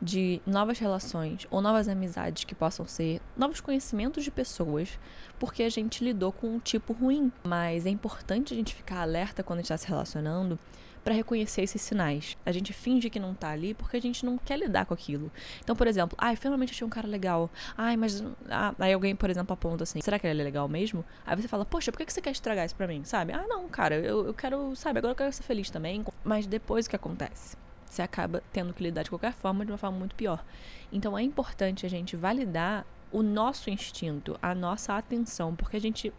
de 0.00 0.42
novas 0.46 0.78
relações 0.78 1.46
ou 1.50 1.62
novas 1.62 1.88
amizades 1.88 2.44
que 2.44 2.54
possam 2.54 2.86
ser 2.86 3.20
novos 3.36 3.60
conhecimentos 3.60 4.24
de 4.24 4.30
pessoas, 4.30 4.98
porque 5.38 5.62
a 5.62 5.70
gente 5.70 6.04
lidou 6.04 6.32
com 6.32 6.48
um 6.48 6.58
tipo 6.58 6.92
ruim. 6.92 7.32
Mas 7.44 7.86
é 7.86 7.90
importante 7.90 8.52
a 8.52 8.56
gente 8.56 8.74
ficar 8.74 9.00
alerta 9.00 9.42
quando 9.42 9.60
está 9.60 9.76
se 9.76 9.86
relacionando 9.86 10.58
para 11.06 11.14
reconhecer 11.14 11.62
esses 11.62 11.80
sinais. 11.80 12.36
A 12.44 12.50
gente 12.50 12.72
finge 12.72 13.08
que 13.08 13.20
não 13.20 13.32
tá 13.32 13.50
ali 13.50 13.74
porque 13.74 13.96
a 13.96 14.00
gente 14.00 14.26
não 14.26 14.36
quer 14.36 14.58
lidar 14.58 14.86
com 14.86 14.92
aquilo. 14.92 15.30
Então, 15.62 15.76
por 15.76 15.86
exemplo, 15.86 16.18
ai, 16.20 16.34
finalmente 16.34 16.72
achei 16.72 16.84
um 16.84 16.90
cara 16.90 17.06
legal. 17.06 17.48
Ai, 17.78 17.96
mas. 17.96 18.24
Ah, 18.50 18.74
aí 18.76 18.92
alguém, 18.92 19.14
por 19.14 19.30
exemplo, 19.30 19.52
aponta 19.52 19.84
assim: 19.84 20.00
será 20.00 20.18
que 20.18 20.26
ele 20.26 20.40
é 20.40 20.44
legal 20.44 20.66
mesmo? 20.68 21.04
Aí 21.24 21.36
você 21.36 21.46
fala: 21.46 21.64
poxa, 21.64 21.92
por 21.92 22.04
que 22.04 22.12
você 22.12 22.20
quer 22.20 22.32
estragar 22.32 22.66
isso 22.66 22.74
pra 22.74 22.88
mim? 22.88 23.04
Sabe? 23.04 23.32
Ah, 23.32 23.44
não, 23.46 23.68
cara, 23.68 23.94
eu, 23.94 24.26
eu 24.26 24.34
quero, 24.34 24.74
sabe, 24.74 24.98
agora 24.98 25.12
eu 25.12 25.16
quero 25.16 25.32
ser 25.32 25.44
feliz 25.44 25.70
também. 25.70 26.04
Mas 26.24 26.44
depois 26.44 26.86
o 26.86 26.90
que 26.90 26.96
acontece? 26.96 27.56
Você 27.88 28.02
acaba 28.02 28.42
tendo 28.52 28.74
que 28.74 28.82
lidar 28.82 29.04
de 29.04 29.10
qualquer 29.10 29.32
forma, 29.32 29.64
de 29.64 29.70
uma 29.70 29.78
forma 29.78 29.96
muito 29.96 30.16
pior. 30.16 30.44
Então 30.92 31.16
é 31.16 31.22
importante 31.22 31.86
a 31.86 31.88
gente 31.88 32.16
validar 32.16 32.84
o 33.12 33.22
nosso 33.22 33.70
instinto, 33.70 34.36
a 34.42 34.56
nossa 34.56 34.96
atenção, 34.96 35.54
porque 35.54 35.76
a 35.76 35.80
gente 35.80 36.12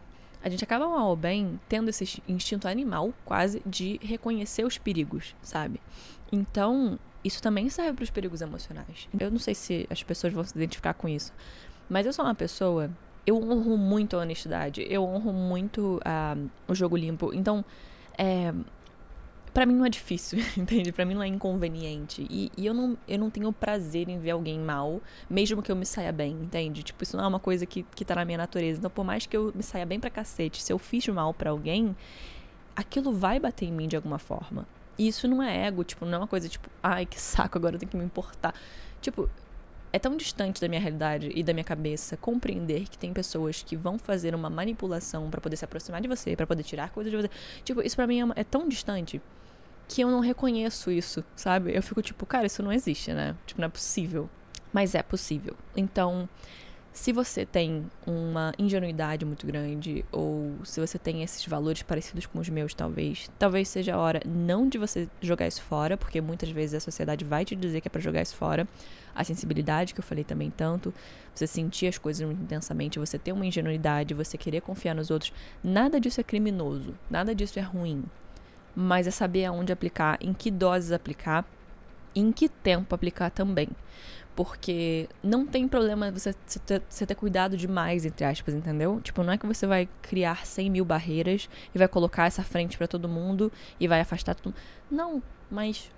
a 0.48 0.50
gente 0.50 0.64
acaba 0.64 0.88
mal 0.88 1.08
ou 1.10 1.16
bem 1.16 1.60
tendo 1.68 1.88
esse 1.90 2.22
instinto 2.26 2.66
animal, 2.66 3.12
quase, 3.24 3.62
de 3.64 4.00
reconhecer 4.02 4.64
os 4.64 4.78
perigos, 4.78 5.34
sabe? 5.42 5.80
Então, 6.32 6.98
isso 7.22 7.42
também 7.42 7.68
serve 7.68 7.92
para 7.92 8.02
os 8.02 8.10
perigos 8.10 8.40
emocionais. 8.40 9.08
Eu 9.18 9.30
não 9.30 9.38
sei 9.38 9.54
se 9.54 9.86
as 9.90 10.02
pessoas 10.02 10.32
vão 10.32 10.42
se 10.42 10.56
identificar 10.56 10.94
com 10.94 11.08
isso, 11.08 11.32
mas 11.88 12.06
eu 12.06 12.12
sou 12.12 12.24
uma 12.24 12.34
pessoa. 12.34 12.90
Eu 13.26 13.36
honro 13.36 13.76
muito 13.76 14.16
a 14.16 14.20
honestidade, 14.20 14.86
eu 14.88 15.04
honro 15.04 15.32
muito 15.32 15.98
uh, 15.98 16.50
o 16.66 16.74
jogo 16.74 16.96
limpo. 16.96 17.34
Então, 17.34 17.62
é, 18.16 18.54
para 19.58 19.66
mim 19.66 19.74
não 19.74 19.84
é 19.84 19.90
difícil, 19.90 20.38
entende? 20.56 20.92
Para 20.92 21.04
mim 21.04 21.14
não 21.14 21.22
é 21.22 21.26
inconveniente. 21.26 22.24
E, 22.30 22.48
e, 22.56 22.64
eu, 22.64 22.72
não, 22.72 22.96
eu 23.08 23.18
não 23.18 23.28
tenho 23.28 23.52
prazer 23.52 24.08
em 24.08 24.16
ver 24.16 24.30
alguém 24.30 24.56
mal, 24.56 25.02
mesmo 25.28 25.60
que 25.60 25.72
eu 25.72 25.74
me 25.74 25.84
saia 25.84 26.12
bem, 26.12 26.30
entende? 26.30 26.84
Tipo, 26.84 27.02
isso 27.02 27.16
não 27.16 27.24
é 27.24 27.26
uma 27.26 27.40
coisa 27.40 27.66
que, 27.66 27.82
que 27.82 28.04
tá 28.04 28.14
na 28.14 28.24
minha 28.24 28.38
natureza. 28.38 28.78
Então, 28.78 28.88
por 28.88 29.04
mais 29.04 29.26
que 29.26 29.36
eu 29.36 29.52
me 29.52 29.64
saia 29.64 29.84
bem 29.84 29.98
pra 29.98 30.10
cacete, 30.10 30.62
se 30.62 30.72
eu 30.72 30.78
fiz 30.78 31.08
mal 31.08 31.34
para 31.34 31.50
alguém, 31.50 31.96
aquilo 32.76 33.12
vai 33.12 33.40
bater 33.40 33.66
em 33.66 33.72
mim 33.72 33.88
de 33.88 33.96
alguma 33.96 34.20
forma. 34.20 34.64
E 34.96 35.08
isso 35.08 35.26
não 35.26 35.42
é 35.42 35.66
ego, 35.66 35.82
tipo, 35.82 36.06
não 36.06 36.14
é 36.14 36.18
uma 36.18 36.28
coisa 36.28 36.48
tipo, 36.48 36.70
ai, 36.80 37.04
que 37.04 37.20
saco, 37.20 37.58
agora 37.58 37.74
eu 37.74 37.80
tenho 37.80 37.90
que 37.90 37.96
me 37.96 38.04
importar. 38.04 38.54
Tipo, 39.00 39.28
é 39.92 39.98
tão 39.98 40.16
distante 40.16 40.60
da 40.60 40.68
minha 40.68 40.80
realidade 40.80 41.32
e 41.34 41.42
da 41.42 41.52
minha 41.52 41.64
cabeça 41.64 42.16
compreender 42.16 42.88
que 42.88 42.98
tem 42.98 43.12
pessoas 43.12 43.62
que 43.62 43.74
vão 43.74 43.98
fazer 43.98 44.34
uma 44.36 44.50
manipulação 44.50 45.28
para 45.30 45.40
poder 45.40 45.56
se 45.56 45.64
aproximar 45.64 46.00
de 46.00 46.06
você, 46.06 46.36
para 46.36 46.46
poder 46.46 46.62
tirar 46.62 46.90
coisas 46.90 47.10
de 47.10 47.16
você. 47.16 47.30
Tipo, 47.64 47.82
isso 47.82 47.96
para 47.96 48.06
mim 48.06 48.20
é, 48.20 48.40
é, 48.40 48.44
tão 48.44 48.68
distante 48.68 49.20
que 49.88 50.02
eu 50.02 50.10
não 50.10 50.20
reconheço 50.20 50.90
isso, 50.90 51.24
sabe? 51.34 51.74
Eu 51.74 51.82
fico 51.82 52.02
tipo, 52.02 52.26
cara, 52.26 52.46
isso 52.46 52.62
não 52.62 52.72
existe, 52.72 53.12
né? 53.12 53.34
Tipo, 53.46 53.62
não 53.62 53.66
é 53.66 53.70
possível. 53.70 54.28
Mas 54.70 54.94
é 54.94 55.02
possível. 55.02 55.56
Então, 55.74 56.28
se 56.92 57.12
você 57.12 57.46
tem 57.46 57.86
uma 58.06 58.52
ingenuidade 58.58 59.24
muito 59.24 59.46
grande, 59.46 60.04
ou 60.12 60.52
se 60.64 60.78
você 60.78 60.98
tem 60.98 61.22
esses 61.22 61.46
valores 61.46 61.80
parecidos 61.82 62.26
com 62.26 62.38
os 62.38 62.48
meus, 62.50 62.74
talvez, 62.74 63.30
talvez 63.38 63.68
seja 63.68 63.94
a 63.94 63.98
hora 63.98 64.20
não 64.26 64.68
de 64.68 64.76
você 64.76 65.08
jogar 65.22 65.46
isso 65.46 65.62
fora, 65.62 65.96
porque 65.96 66.20
muitas 66.20 66.50
vezes 66.50 66.74
a 66.74 66.80
sociedade 66.80 67.24
vai 67.24 67.44
te 67.44 67.56
dizer 67.56 67.80
que 67.80 67.88
é 67.88 67.90
para 67.90 68.00
jogar 68.00 68.20
isso 68.20 68.36
fora. 68.36 68.68
A 69.14 69.24
sensibilidade, 69.24 69.94
que 69.94 70.00
eu 70.00 70.04
falei 70.04 70.24
também 70.24 70.50
tanto, 70.50 70.92
você 71.34 71.46
sentir 71.46 71.86
as 71.86 71.96
coisas 71.96 72.26
muito 72.26 72.42
intensamente, 72.42 72.98
você 72.98 73.18
ter 73.18 73.32
uma 73.32 73.46
ingenuidade, 73.46 74.12
você 74.12 74.36
querer 74.36 74.60
confiar 74.60 74.94
nos 74.94 75.10
outros, 75.10 75.32
nada 75.64 75.98
disso 75.98 76.20
é 76.20 76.24
criminoso, 76.24 76.94
nada 77.08 77.34
disso 77.34 77.58
é 77.58 77.62
ruim 77.62 78.04
mas 78.80 79.08
é 79.08 79.10
saber 79.10 79.44
aonde 79.44 79.72
aplicar, 79.72 80.16
em 80.20 80.32
que 80.32 80.52
doses 80.52 80.92
aplicar 80.92 81.44
e 82.14 82.20
em 82.20 82.30
que 82.30 82.48
tempo 82.48 82.94
aplicar 82.94 83.28
também. 83.28 83.68
Porque 84.36 85.08
não 85.20 85.44
tem 85.44 85.66
problema 85.66 86.12
você, 86.12 86.32
ter, 86.64 86.80
você 86.88 87.04
ter 87.04 87.16
cuidado 87.16 87.56
demais, 87.56 88.06
entre 88.06 88.24
aspas, 88.24 88.54
entendeu? 88.54 89.00
Tipo, 89.00 89.24
não 89.24 89.32
é 89.32 89.36
que 89.36 89.48
você 89.48 89.66
vai 89.66 89.88
criar 90.00 90.46
100 90.46 90.70
mil 90.70 90.84
barreiras 90.84 91.50
e 91.74 91.78
vai 91.78 91.88
colocar 91.88 92.26
essa 92.26 92.44
frente 92.44 92.78
para 92.78 92.86
todo 92.86 93.08
mundo 93.08 93.50
e 93.80 93.88
vai 93.88 94.00
afastar 94.00 94.36
mundo. 94.36 94.54
Não, 94.88 95.20
mas 95.50 95.90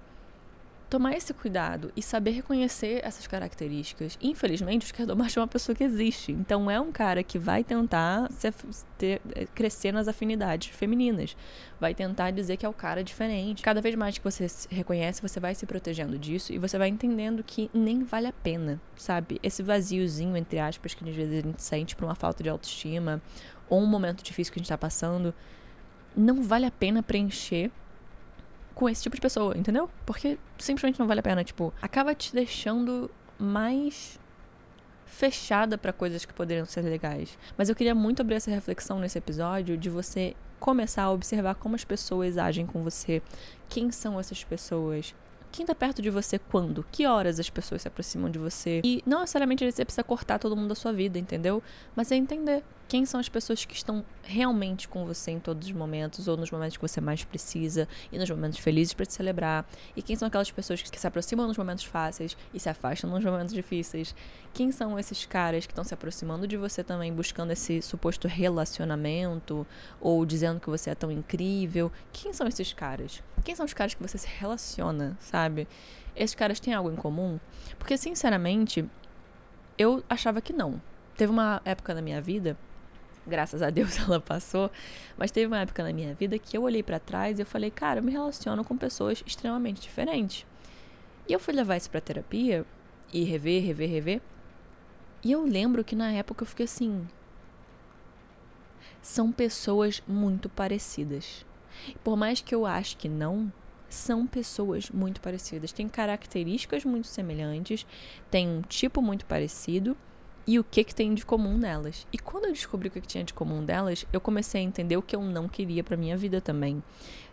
tomar 0.91 1.17
esse 1.17 1.33
cuidado 1.33 1.93
e 1.97 2.03
saber 2.03 2.33
reconhecer 2.33 3.01
essas 3.05 3.27
características. 3.29 4.19
Infelizmente, 4.21 4.85
o 4.85 4.89
esquerdomacho 4.89 5.39
é 5.39 5.43
uma 5.43 5.49
pessoa 5.49 5.75
que 5.75 5.85
existe. 5.85 6.33
Então, 6.33 6.69
é 6.69 6.81
um 6.81 6.91
cara 6.91 7.23
que 7.23 7.39
vai 7.39 7.63
tentar 7.63 8.29
se, 8.33 8.53
ter, 8.99 9.23
eh, 9.37 9.47
crescer 9.55 9.93
nas 9.93 10.09
afinidades 10.09 10.75
femininas. 10.75 11.37
Vai 11.79 11.95
tentar 11.95 12.33
dizer 12.33 12.57
que 12.57 12.67
é 12.67 12.69
o 12.69 12.73
cara 12.73 13.05
diferente. 13.05 13.63
Cada 13.63 13.81
vez 13.81 13.95
mais 13.95 14.19
que 14.19 14.25
você 14.25 14.49
se 14.49 14.67
reconhece, 14.69 15.23
você 15.23 15.39
vai 15.39 15.55
se 15.55 15.65
protegendo 15.65 16.19
disso 16.19 16.53
e 16.53 16.59
você 16.59 16.77
vai 16.77 16.89
entendendo 16.89 17.45
que 17.45 17.71
nem 17.73 18.03
vale 18.03 18.27
a 18.27 18.33
pena, 18.33 18.81
sabe? 18.97 19.39
Esse 19.45 19.63
vaziozinho, 19.63 20.37
entre 20.37 20.59
aspas, 20.59 20.93
que 20.93 21.09
às 21.09 21.15
vezes 21.15 21.39
a 21.39 21.47
gente 21.47 21.63
sente 21.63 21.95
por 21.95 22.05
uma 22.05 22.17
falta 22.17 22.43
de 22.43 22.49
autoestima 22.49 23.23
ou 23.69 23.81
um 23.81 23.87
momento 23.87 24.25
difícil 24.25 24.53
que 24.53 24.59
a 24.59 24.63
gente 24.63 24.69
tá 24.69 24.77
passando, 24.77 25.33
não 26.17 26.43
vale 26.43 26.67
a 26.67 26.71
pena 26.73 27.01
preencher 27.01 27.71
com 28.75 28.89
esse 28.89 29.03
tipo 29.03 29.17
de 29.17 29.23
pessoa, 29.23 29.57
entendeu? 29.57 29.91
Porque 30.07 30.39
simplesmente 30.59 30.99
não 30.99 31.07
vale 31.07 31.21
a 31.21 31.23
pena, 31.23 31.45
tipo, 31.45 31.73
acaba 31.81 32.15
te 32.15 32.33
deixando 32.33 33.11
mais 33.39 34.19
fechada 35.07 35.77
para 35.77 35.93
coisas 35.93 36.25
que 36.25 36.33
poderiam 36.33 36.65
ser 36.65 36.83
legais. 36.83 37.37
Mas 37.57 37.69
eu 37.69 37.75
queria 37.75 37.95
muito 37.95 38.23
abrir 38.23 38.37
essa 38.37 38.51
reflexão 38.51 38.99
nesse 38.99 39.19
episódio 39.19 39.77
de 39.77 39.91
você 39.91 40.35
começar 40.59 41.05
a 41.05 41.11
observar 41.11 41.55
como 41.57 41.75
as 41.75 41.85
pessoas 41.85 42.39
agem 42.39 42.67
com 42.67 42.83
você, 42.83 43.23
quem 43.69 43.91
são 43.91 44.21
essas 44.21 44.45
pessoas, 44.45 45.15
quem 45.51 45.67
tá 45.67 45.75
perto 45.75 46.01
de 46.01 46.11
você 46.11 46.39
quando? 46.39 46.85
Que 46.93 47.07
horas 47.07 47.41
as 47.41 47.51
pessoas 47.51 47.83
se 47.83 47.89
aproximam 47.89 48.31
de 48.31 48.39
você? 48.39 48.81
E 48.85 49.03
não 49.05 49.21
necessariamente 49.21 49.69
você 49.71 49.85
precisa 49.85 50.05
cortar 50.05 50.39
todo 50.39 50.57
mundo 50.57 50.69
da 50.69 50.75
sua 50.75 50.93
vida, 50.93 51.19
entendeu? 51.19 51.63
Mas 51.97 52.13
é 52.13 52.17
entender 52.17 52.63
quem 52.91 53.07
são 53.07 53.21
as 53.21 53.29
pessoas 53.29 53.65
que 53.65 53.73
estão 53.73 54.05
realmente 54.25 54.89
com 54.89 55.07
você 55.07 55.31
em 55.31 55.39
todos 55.39 55.69
os 55.69 55.73
momentos, 55.73 56.27
ou 56.27 56.37
nos 56.37 56.51
momentos 56.51 56.77
que 56.77 56.83
você 56.83 57.01
mais 57.01 57.23
precisa, 57.23 57.87
e 58.11 58.19
nos 58.19 58.29
momentos 58.29 58.59
felizes 58.59 58.93
para 58.93 59.07
te 59.07 59.13
celebrar. 59.13 59.65
E 59.95 60.03
quem 60.03 60.17
são 60.17 60.27
aquelas 60.27 60.51
pessoas 60.51 60.83
que 60.83 60.99
se 60.99 61.07
aproximam 61.07 61.47
nos 61.47 61.57
momentos 61.57 61.85
fáceis 61.85 62.37
e 62.53 62.59
se 62.59 62.69
afastam 62.69 63.09
nos 63.09 63.25
momentos 63.25 63.55
difíceis. 63.55 64.13
Quem 64.53 64.73
são 64.73 64.99
esses 64.99 65.25
caras 65.25 65.67
que 65.67 65.73
estão 65.73 65.85
se 65.85 65.95
aproximando 65.95 66.49
de 66.49 66.57
você 66.57 66.83
também, 66.83 67.13
buscando 67.13 67.53
esse 67.53 67.81
suposto 67.81 68.27
relacionamento, 68.27 69.65
ou 70.01 70.27
dizendo 70.27 70.59
que 70.59 70.69
você 70.69 70.91
é 70.91 70.95
tão 70.97 71.13
incrível. 71.13 71.93
Quem 72.13 72.33
são 72.33 72.49
esses 72.49 72.73
caras? 72.73 73.23
Quem 73.45 73.55
são 73.55 73.65
os 73.65 73.73
caras 73.73 73.95
que 73.95 74.03
você 74.03 74.19
se 74.19 74.27
relaciona, 74.27 75.17
sabe? 75.21 75.69
Esses 76.17 76.35
caras 76.35 76.59
têm 76.59 76.75
algo 76.75 76.91
em 76.91 76.97
comum? 76.97 77.39
Porque, 77.79 77.97
sinceramente, 77.97 78.85
eu 79.79 80.03
achava 80.11 80.41
que 80.41 80.53
não. 80.53 80.83
Teve 81.17 81.31
uma 81.31 81.63
época 81.65 81.95
na 81.95 82.03
minha 82.03 82.21
vida 82.21 82.57
graças 83.27 83.63
a 83.63 83.71
Deus 83.71 83.99
ela 84.01 84.21
passou, 84.21 84.71
mas 85.17 85.31
teve 85.31 85.47
uma 85.47 85.61
época 85.61 85.83
na 85.83 85.93
minha 85.93 86.15
vida 86.15 86.39
que 86.39 86.57
eu 86.57 86.63
olhei 86.63 86.83
para 86.83 86.99
trás 86.99 87.39
e 87.39 87.43
eu 87.43 87.47
falei, 87.47 87.71
cara, 87.71 88.01
eu 88.01 88.05
me 88.05 88.13
relaciono 88.13 88.65
com 88.65 88.77
pessoas 88.77 89.23
extremamente 89.27 89.81
diferentes. 89.81 90.47
E 91.29 91.33
eu 91.33 91.39
fui 91.39 91.55
levar 91.55 91.77
isso 91.77 91.91
pra 91.91 92.01
terapia 92.01 92.65
e 93.13 93.23
rever, 93.25 93.65
rever, 93.65 93.91
rever. 93.91 94.21
E 95.23 95.33
eu 95.33 95.45
lembro 95.45 95.85
que 95.85 95.95
na 95.95 96.11
época 96.13 96.43
eu 96.43 96.47
fiquei 96.47 96.65
assim. 96.65 97.07
São 99.03 99.31
pessoas 99.31 100.03
muito 100.07 100.49
parecidas. 100.49 101.45
Por 102.03 102.17
mais 102.17 102.41
que 102.41 102.55
eu 102.55 102.67
ache 102.67 102.97
que 102.97 103.09
não, 103.09 103.53
são 103.89 104.27
pessoas 104.27 104.91
muito 104.91 105.21
parecidas. 105.21 105.73
Têm 105.73 105.89
características 105.89 106.85
muito 106.85 107.09
semelhantes, 107.09 107.87
têm 108.31 108.49
um 108.49 108.63
tipo 108.63 109.03
muito 109.03 109.27
parecido 109.27 109.97
e 110.47 110.59
o 110.59 110.65
que 110.65 110.85
que 110.85 110.95
tem 110.95 111.15
de 111.15 111.25
comum 111.25 111.57
nelas. 111.57 112.07
E 112.13 112.19
quando 112.19 112.47
eu 112.47 112.53
descobri 112.53 112.89
o 112.89 112.91
que, 112.91 113.01
que 113.01 113.07
tinha 113.07 113.25
de 113.25 113.33
comum 113.33 113.65
delas, 113.65 114.07
eu 114.13 114.21
comecei 114.21 114.61
a 114.61 114.65
entender 114.65 114.97
o 114.97 115.03
que 115.03 115.15
eu 115.15 115.23
não 115.23 115.49
queria 115.49 115.85
para 115.85 115.97
minha 115.97 116.17
vida 116.17 116.41
também. 116.41 116.83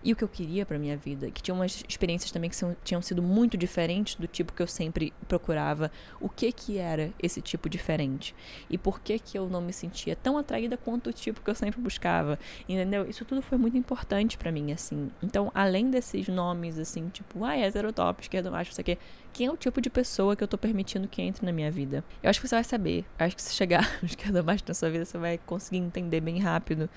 E 0.03 0.13
o 0.13 0.15
que 0.15 0.23
eu 0.23 0.27
queria 0.27 0.65
para 0.65 0.77
minha 0.77 0.95
vida, 0.95 1.29
que 1.31 1.41
tinha 1.41 1.53
umas 1.53 1.83
experiências 1.87 2.31
também 2.31 2.49
que 2.49 2.55
são, 2.55 2.75
tinham 2.83 3.01
sido 3.01 3.21
muito 3.21 3.57
diferentes 3.57 4.15
do 4.15 4.27
tipo 4.27 4.53
que 4.53 4.61
eu 4.61 4.67
sempre 4.67 5.13
procurava. 5.27 5.91
O 6.19 6.29
que 6.29 6.51
que 6.51 6.77
era 6.77 7.11
esse 7.21 7.41
tipo 7.41 7.69
diferente? 7.69 8.35
E 8.69 8.77
por 8.77 8.99
que 8.99 9.19
que 9.19 9.37
eu 9.37 9.49
não 9.49 9.61
me 9.61 9.73
sentia 9.73 10.15
tão 10.15 10.37
atraída 10.37 10.77
quanto 10.77 11.09
o 11.09 11.13
tipo 11.13 11.41
que 11.41 11.49
eu 11.49 11.55
sempre 11.55 11.81
buscava? 11.81 12.39
Entendeu? 12.67 13.09
Isso 13.09 13.25
tudo 13.25 13.41
foi 13.41 13.57
muito 13.57 13.77
importante 13.77 14.37
para 14.37 14.51
mim 14.51 14.71
assim. 14.71 15.09
Então, 15.21 15.51
além 15.53 15.89
desses 15.89 16.27
nomes 16.27 16.77
assim, 16.77 17.09
tipo, 17.09 17.43
ah, 17.43 17.55
é 17.55 17.71
top, 17.91 18.21
esquerdo, 18.21 18.51
macho, 18.51 18.71
isso 18.71 18.81
aqui, 18.81 18.97
quem 19.33 19.47
é 19.47 19.51
o 19.51 19.57
tipo 19.57 19.79
de 19.79 19.89
pessoa 19.89 20.35
que 20.35 20.43
eu 20.43 20.47
tô 20.47 20.57
permitindo 20.57 21.07
que 21.07 21.21
entre 21.21 21.45
na 21.45 21.51
minha 21.51 21.69
vida? 21.69 22.03
Eu 22.23 22.29
acho 22.29 22.41
que 22.41 22.47
você 22.47 22.55
vai 22.55 22.63
saber. 22.63 23.05
Eu 23.19 23.25
acho 23.25 23.35
que 23.35 23.41
se 23.41 23.53
chegar 23.53 23.87
esquerdo 24.03 24.43
macho 24.43 24.63
na 24.67 24.73
sua 24.73 24.89
vida, 24.89 25.05
você 25.05 25.17
vai 25.17 25.37
conseguir 25.37 25.77
entender 25.77 26.21
bem 26.21 26.39
rápido. 26.39 26.89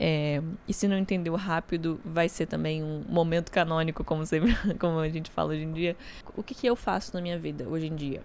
É, 0.00 0.40
e 0.68 0.72
se 0.72 0.86
não 0.86 0.96
entendeu 0.96 1.34
rápido, 1.34 2.00
vai 2.04 2.28
ser 2.28 2.46
também 2.46 2.84
um 2.84 3.04
momento 3.08 3.50
canônico, 3.50 4.04
como, 4.04 4.24
sempre, 4.24 4.54
como 4.78 5.00
a 5.00 5.08
gente 5.08 5.28
fala 5.28 5.50
hoje 5.50 5.64
em 5.64 5.72
dia. 5.72 5.96
O 6.36 6.42
que, 6.42 6.54
que 6.54 6.66
eu 6.68 6.76
faço 6.76 7.12
na 7.14 7.20
minha 7.20 7.36
vida 7.36 7.68
hoje 7.68 7.88
em 7.88 7.96
dia? 7.96 8.22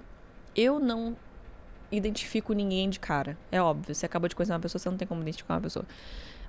Eu 0.55 0.79
não 0.79 1.17
identifico 1.91 2.53
ninguém 2.53 2.89
de 2.89 2.99
cara. 2.99 3.35
É 3.51 3.59
óbvio, 3.59 3.95
você 3.95 4.05
acabou 4.05 4.29
de 4.29 4.35
conhecer 4.35 4.53
uma 4.53 4.59
pessoa, 4.59 4.79
você 4.79 4.89
não 4.89 4.97
tem 4.97 5.07
como 5.07 5.21
identificar 5.21 5.55
uma 5.55 5.61
pessoa. 5.61 5.85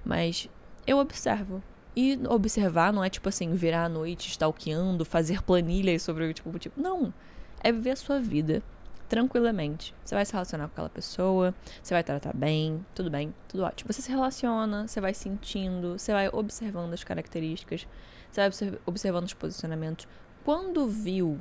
Mas 0.05 0.49
eu 0.87 0.99
observo. 0.99 1.63
E 1.97 2.19
observar 2.29 2.93
não 2.93 3.05
é 3.05 3.09
tipo 3.09 3.29
assim, 3.29 3.55
virar 3.55 3.85
à 3.85 3.89
noite, 3.89 4.29
stalkeando, 4.29 5.05
fazer 5.05 5.43
planilhas 5.43 6.03
sobre 6.03 6.25
o 6.25 6.35
tipo, 6.35 6.59
tipo. 6.59 6.81
Não. 6.81 7.15
É 7.63 7.73
viver 7.73 7.93
a 7.93 7.97
sua 7.97 8.21
vida 8.21 8.63
tranquilamente. 9.09 9.95
Você 10.05 10.14
vai 10.14 10.25
se 10.25 10.33
relacionar 10.33 10.67
com 10.69 10.73
aquela 10.73 10.88
pessoa, 10.88 11.55
você 11.83 11.95
vai 11.95 12.03
tratar 12.03 12.35
bem, 12.35 12.85
tudo 12.95 13.11
bem, 13.11 13.35
tudo 13.49 13.64
ótimo. 13.64 13.93
Você 13.93 14.03
se 14.03 14.11
relaciona, 14.11 14.87
você 14.87 15.01
vai 15.01 15.14
sentindo, 15.14 15.99
você 15.99 16.12
vai 16.12 16.29
observando 16.29 16.93
as 16.93 17.05
características, 17.05 17.87
você 18.31 18.49
vai 18.49 18.79
observando 18.87 19.27
os 19.27 19.35
posicionamentos. 19.35 20.09
Quando 20.45 20.87
viu 20.87 21.38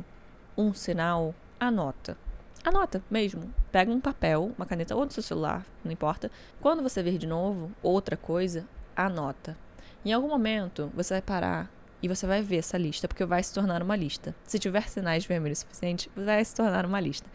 um 0.57 0.73
sinal, 0.73 1.33
anota. 1.59 2.17
Anota 2.63 3.03
mesmo. 3.11 3.53
Pega 3.71 3.91
um 3.91 3.99
papel, 3.99 4.51
uma 4.57 4.65
caneta 4.65 4.95
ou 4.95 5.03
no 5.03 5.11
seu 5.11 5.21
celular, 5.23 5.65
não 5.83 5.91
importa. 5.91 6.31
Quando 6.61 6.81
você 6.81 7.03
ver 7.03 7.17
de 7.17 7.27
novo 7.27 7.71
outra 7.81 8.15
coisa, 8.15 8.65
anota. 8.95 9.57
Em 10.05 10.13
algum 10.13 10.29
momento 10.29 10.91
você 10.95 11.15
vai 11.15 11.21
parar 11.21 11.71
e 12.03 12.07
você 12.09 12.27
vai 12.27 12.41
ver 12.41 12.57
essa 12.57 12.77
lista, 12.77 13.07
porque 13.07 13.23
vai 13.23 13.41
se 13.41 13.53
tornar 13.53 13.81
uma 13.81 13.95
lista. 13.95 14.35
Se 14.43 14.59
tiver 14.59 14.89
sinais 14.89 15.25
vermelhos 15.25 15.59
suficientes, 15.59 16.09
vai 16.13 16.43
se 16.43 16.53
tornar 16.53 16.85
uma 16.85 16.99
lista. 16.99 17.29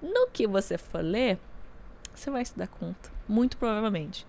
No 0.00 0.28
que 0.28 0.46
você 0.46 0.78
for 0.78 1.02
ler, 1.02 1.40
você 2.14 2.30
vai 2.30 2.44
se 2.44 2.56
dar 2.56 2.68
conta. 2.68 3.10
Muito 3.28 3.56
provavelmente. 3.56 4.24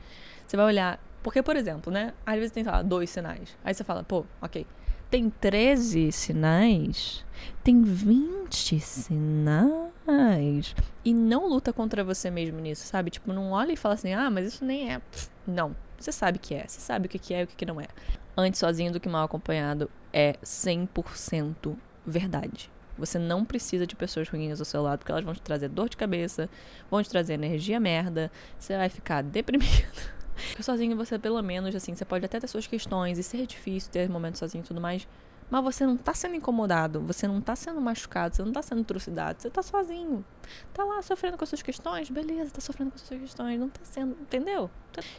Você 0.48 0.58
vai 0.58 0.66
olhar. 0.66 1.00
Porque, 1.22 1.44
por 1.44 1.56
exemplo, 1.56 1.94
né? 1.94 2.12
Às 2.26 2.36
vezes 2.36 2.52
tem, 2.52 2.64
sei 2.64 2.74
lá, 2.74 2.82
dois 2.82 3.12
sinais. 3.12 3.56
Aí 3.64 3.72
você 3.72 3.84
fala, 3.84 4.04
pô, 4.04 4.26
ok. 4.42 4.66
Tem 5.12 5.30
13 5.30 6.12
sinais? 6.12 7.24
Tem 7.64 7.84
20 7.84 8.80
sinais? 8.80 10.76
E 11.06 11.14
não 11.14 11.48
luta 11.48 11.72
contra 11.72 12.04
você 12.04 12.32
mesmo 12.32 12.60
nisso, 12.60 12.88
sabe? 12.88 13.12
Tipo, 13.12 13.32
não 13.32 13.52
olha 13.52 13.74
e 13.74 13.78
fala 13.78 13.94
assim, 13.94 14.12
ah, 14.12 14.32
mas 14.32 14.48
isso 14.48 14.66
nem 14.66 14.92
é. 14.92 15.00
Não. 15.46 15.76
Você 16.04 16.12
sabe 16.12 16.40
que 16.40 16.54
é. 16.54 16.66
Você 16.68 16.82
sabe 16.82 17.08
o 17.08 17.10
que 17.10 17.34
é 17.34 17.42
e 17.42 17.44
o 17.44 17.48
que 17.48 17.66
não 17.66 17.80
é 17.80 17.88
antes 18.36 18.60
sozinho 18.60 18.92
do 18.92 19.00
que 19.00 19.08
mal 19.08 19.26
acompanhado 19.26 19.90
é 20.12 20.34
100% 20.44 21.76
verdade. 22.06 22.72
Você 22.98 23.18
não 23.18 23.44
precisa 23.44 23.88
de 23.88 23.96
pessoas 23.96 24.30
ruins 24.30 24.60
ao 24.60 24.66
seu 24.66 24.82
lado, 24.82 25.00
porque 25.00 25.12
elas 25.12 25.24
vão 25.24 25.34
te 25.34 25.42
trazer 25.42 25.68
dor 25.70 25.90
de 25.90 25.98
cabeça, 25.98 26.50
vão 26.92 27.02
te 27.02 27.10
trazer 27.10 27.34
energia 27.34 27.80
merda, 27.80 28.32
você 28.60 28.78
vai 28.78 28.90
ficar 28.90 29.24
deprimido. 29.24 29.88
Porque 30.50 30.64
sozinho 30.64 30.98
você, 30.98 31.20
pelo 31.20 31.40
menos, 31.44 31.76
assim, 31.76 31.94
você 31.94 32.04
pode 32.04 32.26
até 32.26 32.40
ter 32.40 32.48
suas 32.48 32.66
questões 32.66 33.20
e 33.20 33.24
ser 33.24 33.46
difícil 33.46 33.92
ter 33.92 34.10
momentos 34.10 34.40
sozinho 34.40 34.64
e 34.64 34.68
tudo 34.68 34.82
mais, 34.82 35.08
mas 35.54 35.64
você 35.64 35.86
não 35.86 35.96
tá 35.96 36.16
sendo 36.16 36.34
incomodado, 36.34 37.00
você 37.00 37.28
não 37.28 37.40
tá 37.40 37.56
sendo 37.56 37.80
machucado, 37.80 38.36
você 38.36 38.42
não 38.42 38.52
tá 38.52 38.64
sendo 38.64 38.84
trucidado, 38.84 39.40
você 39.40 39.52
tá 39.52 39.62
sozinho. 39.62 40.26
Tá 40.74 40.84
lá 40.84 41.00
sofrendo 41.04 41.38
com 41.38 41.44
as 41.44 41.50
suas 41.50 41.62
questões, 41.62 42.10
beleza, 42.10 42.50
tá 42.50 42.60
sofrendo 42.60 42.90
com 42.90 42.96
as 42.96 43.04
suas 43.04 43.20
questões, 43.20 43.60
não 43.60 43.70
tá 43.70 43.82
sendo, 43.84 44.18
entendeu? 44.20 44.68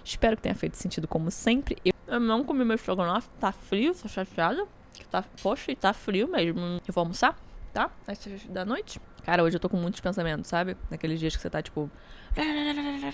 Espero 0.03 0.35
que 0.35 0.43
tenha 0.43 0.55
feito 0.57 0.77
sentido 0.77 1.07
como 1.07 1.31
sempre. 1.31 1.77
Eu 2.09 2.19
não 2.19 2.43
comi 2.43 2.65
meu 2.65 2.75
estrogonofe, 2.75 3.29
tá 3.39 3.53
frio, 3.53 3.95
tô 3.95 4.09
chateada. 4.09 4.67
Tá, 5.09 5.25
poxa, 5.41 5.71
e 5.71 5.77
tá 5.77 5.93
frio 5.93 6.27
mesmo. 6.27 6.81
Eu 6.85 6.93
vou 6.93 7.03
almoçar, 7.03 7.39
tá? 7.73 7.93
Às 8.05 8.19
seis 8.19 8.45
da 8.47 8.65
noite. 8.65 9.01
Cara, 9.23 9.45
hoje 9.45 9.55
eu 9.55 9.61
tô 9.61 9.69
com 9.69 9.77
muitos 9.77 10.01
pensamentos, 10.01 10.49
sabe? 10.49 10.77
Naqueles 10.91 11.21
dias 11.21 11.37
que 11.37 11.43
você 11.43 11.49
tá, 11.49 11.63
tipo... 11.63 11.89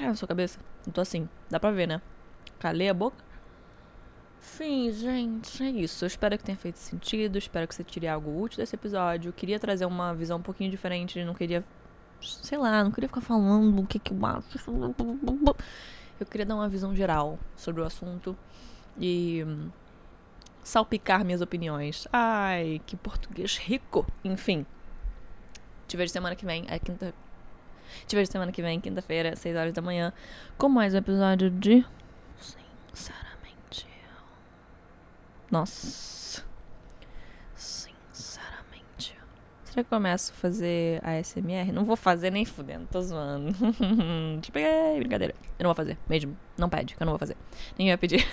Na 0.00 0.14
sua 0.14 0.26
cabeça. 0.26 0.58
Eu 0.86 0.92
tô 0.94 1.02
assim. 1.02 1.28
Dá 1.50 1.60
pra 1.60 1.70
ver, 1.70 1.86
né? 1.86 2.00
Calei 2.58 2.88
a 2.88 2.94
boca. 2.94 3.29
Enfim, 4.42 4.90
gente, 4.90 5.62
é 5.62 5.68
isso. 5.68 6.04
Eu 6.04 6.06
espero 6.06 6.36
que 6.38 6.44
tenha 6.44 6.56
feito 6.56 6.78
sentido. 6.78 7.36
Espero 7.36 7.68
que 7.68 7.74
você 7.74 7.84
tire 7.84 8.08
algo 8.08 8.40
útil 8.40 8.56
desse 8.58 8.74
episódio. 8.74 9.28
Eu 9.28 9.32
queria 9.34 9.60
trazer 9.60 9.84
uma 9.84 10.14
visão 10.14 10.38
um 10.38 10.42
pouquinho 10.42 10.70
diferente. 10.70 11.22
Não 11.22 11.34
queria... 11.34 11.62
Sei 12.22 12.56
lá, 12.56 12.82
não 12.82 12.90
queria 12.90 13.08
ficar 13.08 13.20
falando 13.20 13.80
o 13.80 13.86
que 13.86 13.98
que 13.98 14.12
eu 14.12 14.26
acho. 14.26 14.70
Eu 16.18 16.26
queria 16.26 16.46
dar 16.46 16.54
uma 16.54 16.68
visão 16.68 16.94
geral 16.96 17.38
sobre 17.54 17.82
o 17.82 17.84
assunto. 17.84 18.36
E 18.98 19.44
salpicar 20.62 21.24
minhas 21.24 21.40
opiniões. 21.40 22.08
Ai, 22.12 22.80
que 22.86 22.96
português 22.96 23.58
rico. 23.58 24.06
Enfim. 24.24 24.64
Te 25.86 25.96
vejo 25.96 26.12
semana 26.12 26.36
que 26.36 26.46
vem, 26.46 26.64
é 26.68 26.78
quinta. 26.78 27.14
Te 28.06 28.16
vejo 28.16 28.30
semana 28.30 28.52
que 28.52 28.62
vem, 28.62 28.80
quinta-feira, 28.80 29.34
6 29.34 29.56
horas 29.56 29.72
da 29.72 29.82
manhã, 29.82 30.12
com 30.56 30.68
mais 30.68 30.94
um 30.94 30.98
episódio 30.98 31.50
de. 31.50 31.84
Sinceramente. 32.92 33.29
Nossa. 35.50 36.44
Sinceramente. 37.54 39.16
Será 39.64 39.74
que 39.74 39.80
eu 39.80 39.84
começo 39.84 40.32
a 40.32 40.34
fazer 40.36 41.00
ASMR? 41.04 41.72
Não 41.72 41.84
vou 41.84 41.96
fazer 41.96 42.30
nem 42.30 42.44
fudendo, 42.44 42.86
tô 42.90 43.00
zoando. 43.02 43.52
Te 44.40 44.52
peguei, 44.52 44.98
brincadeira. 44.98 45.34
Eu 45.58 45.64
não 45.64 45.68
vou 45.70 45.74
fazer, 45.74 45.98
mesmo. 46.08 46.36
Não 46.56 46.68
pede, 46.68 46.94
que 46.94 47.02
eu 47.02 47.04
não 47.04 47.12
vou 47.12 47.18
fazer. 47.18 47.36
Ninguém 47.78 47.92
vai 47.92 47.98
pedir. 47.98 48.26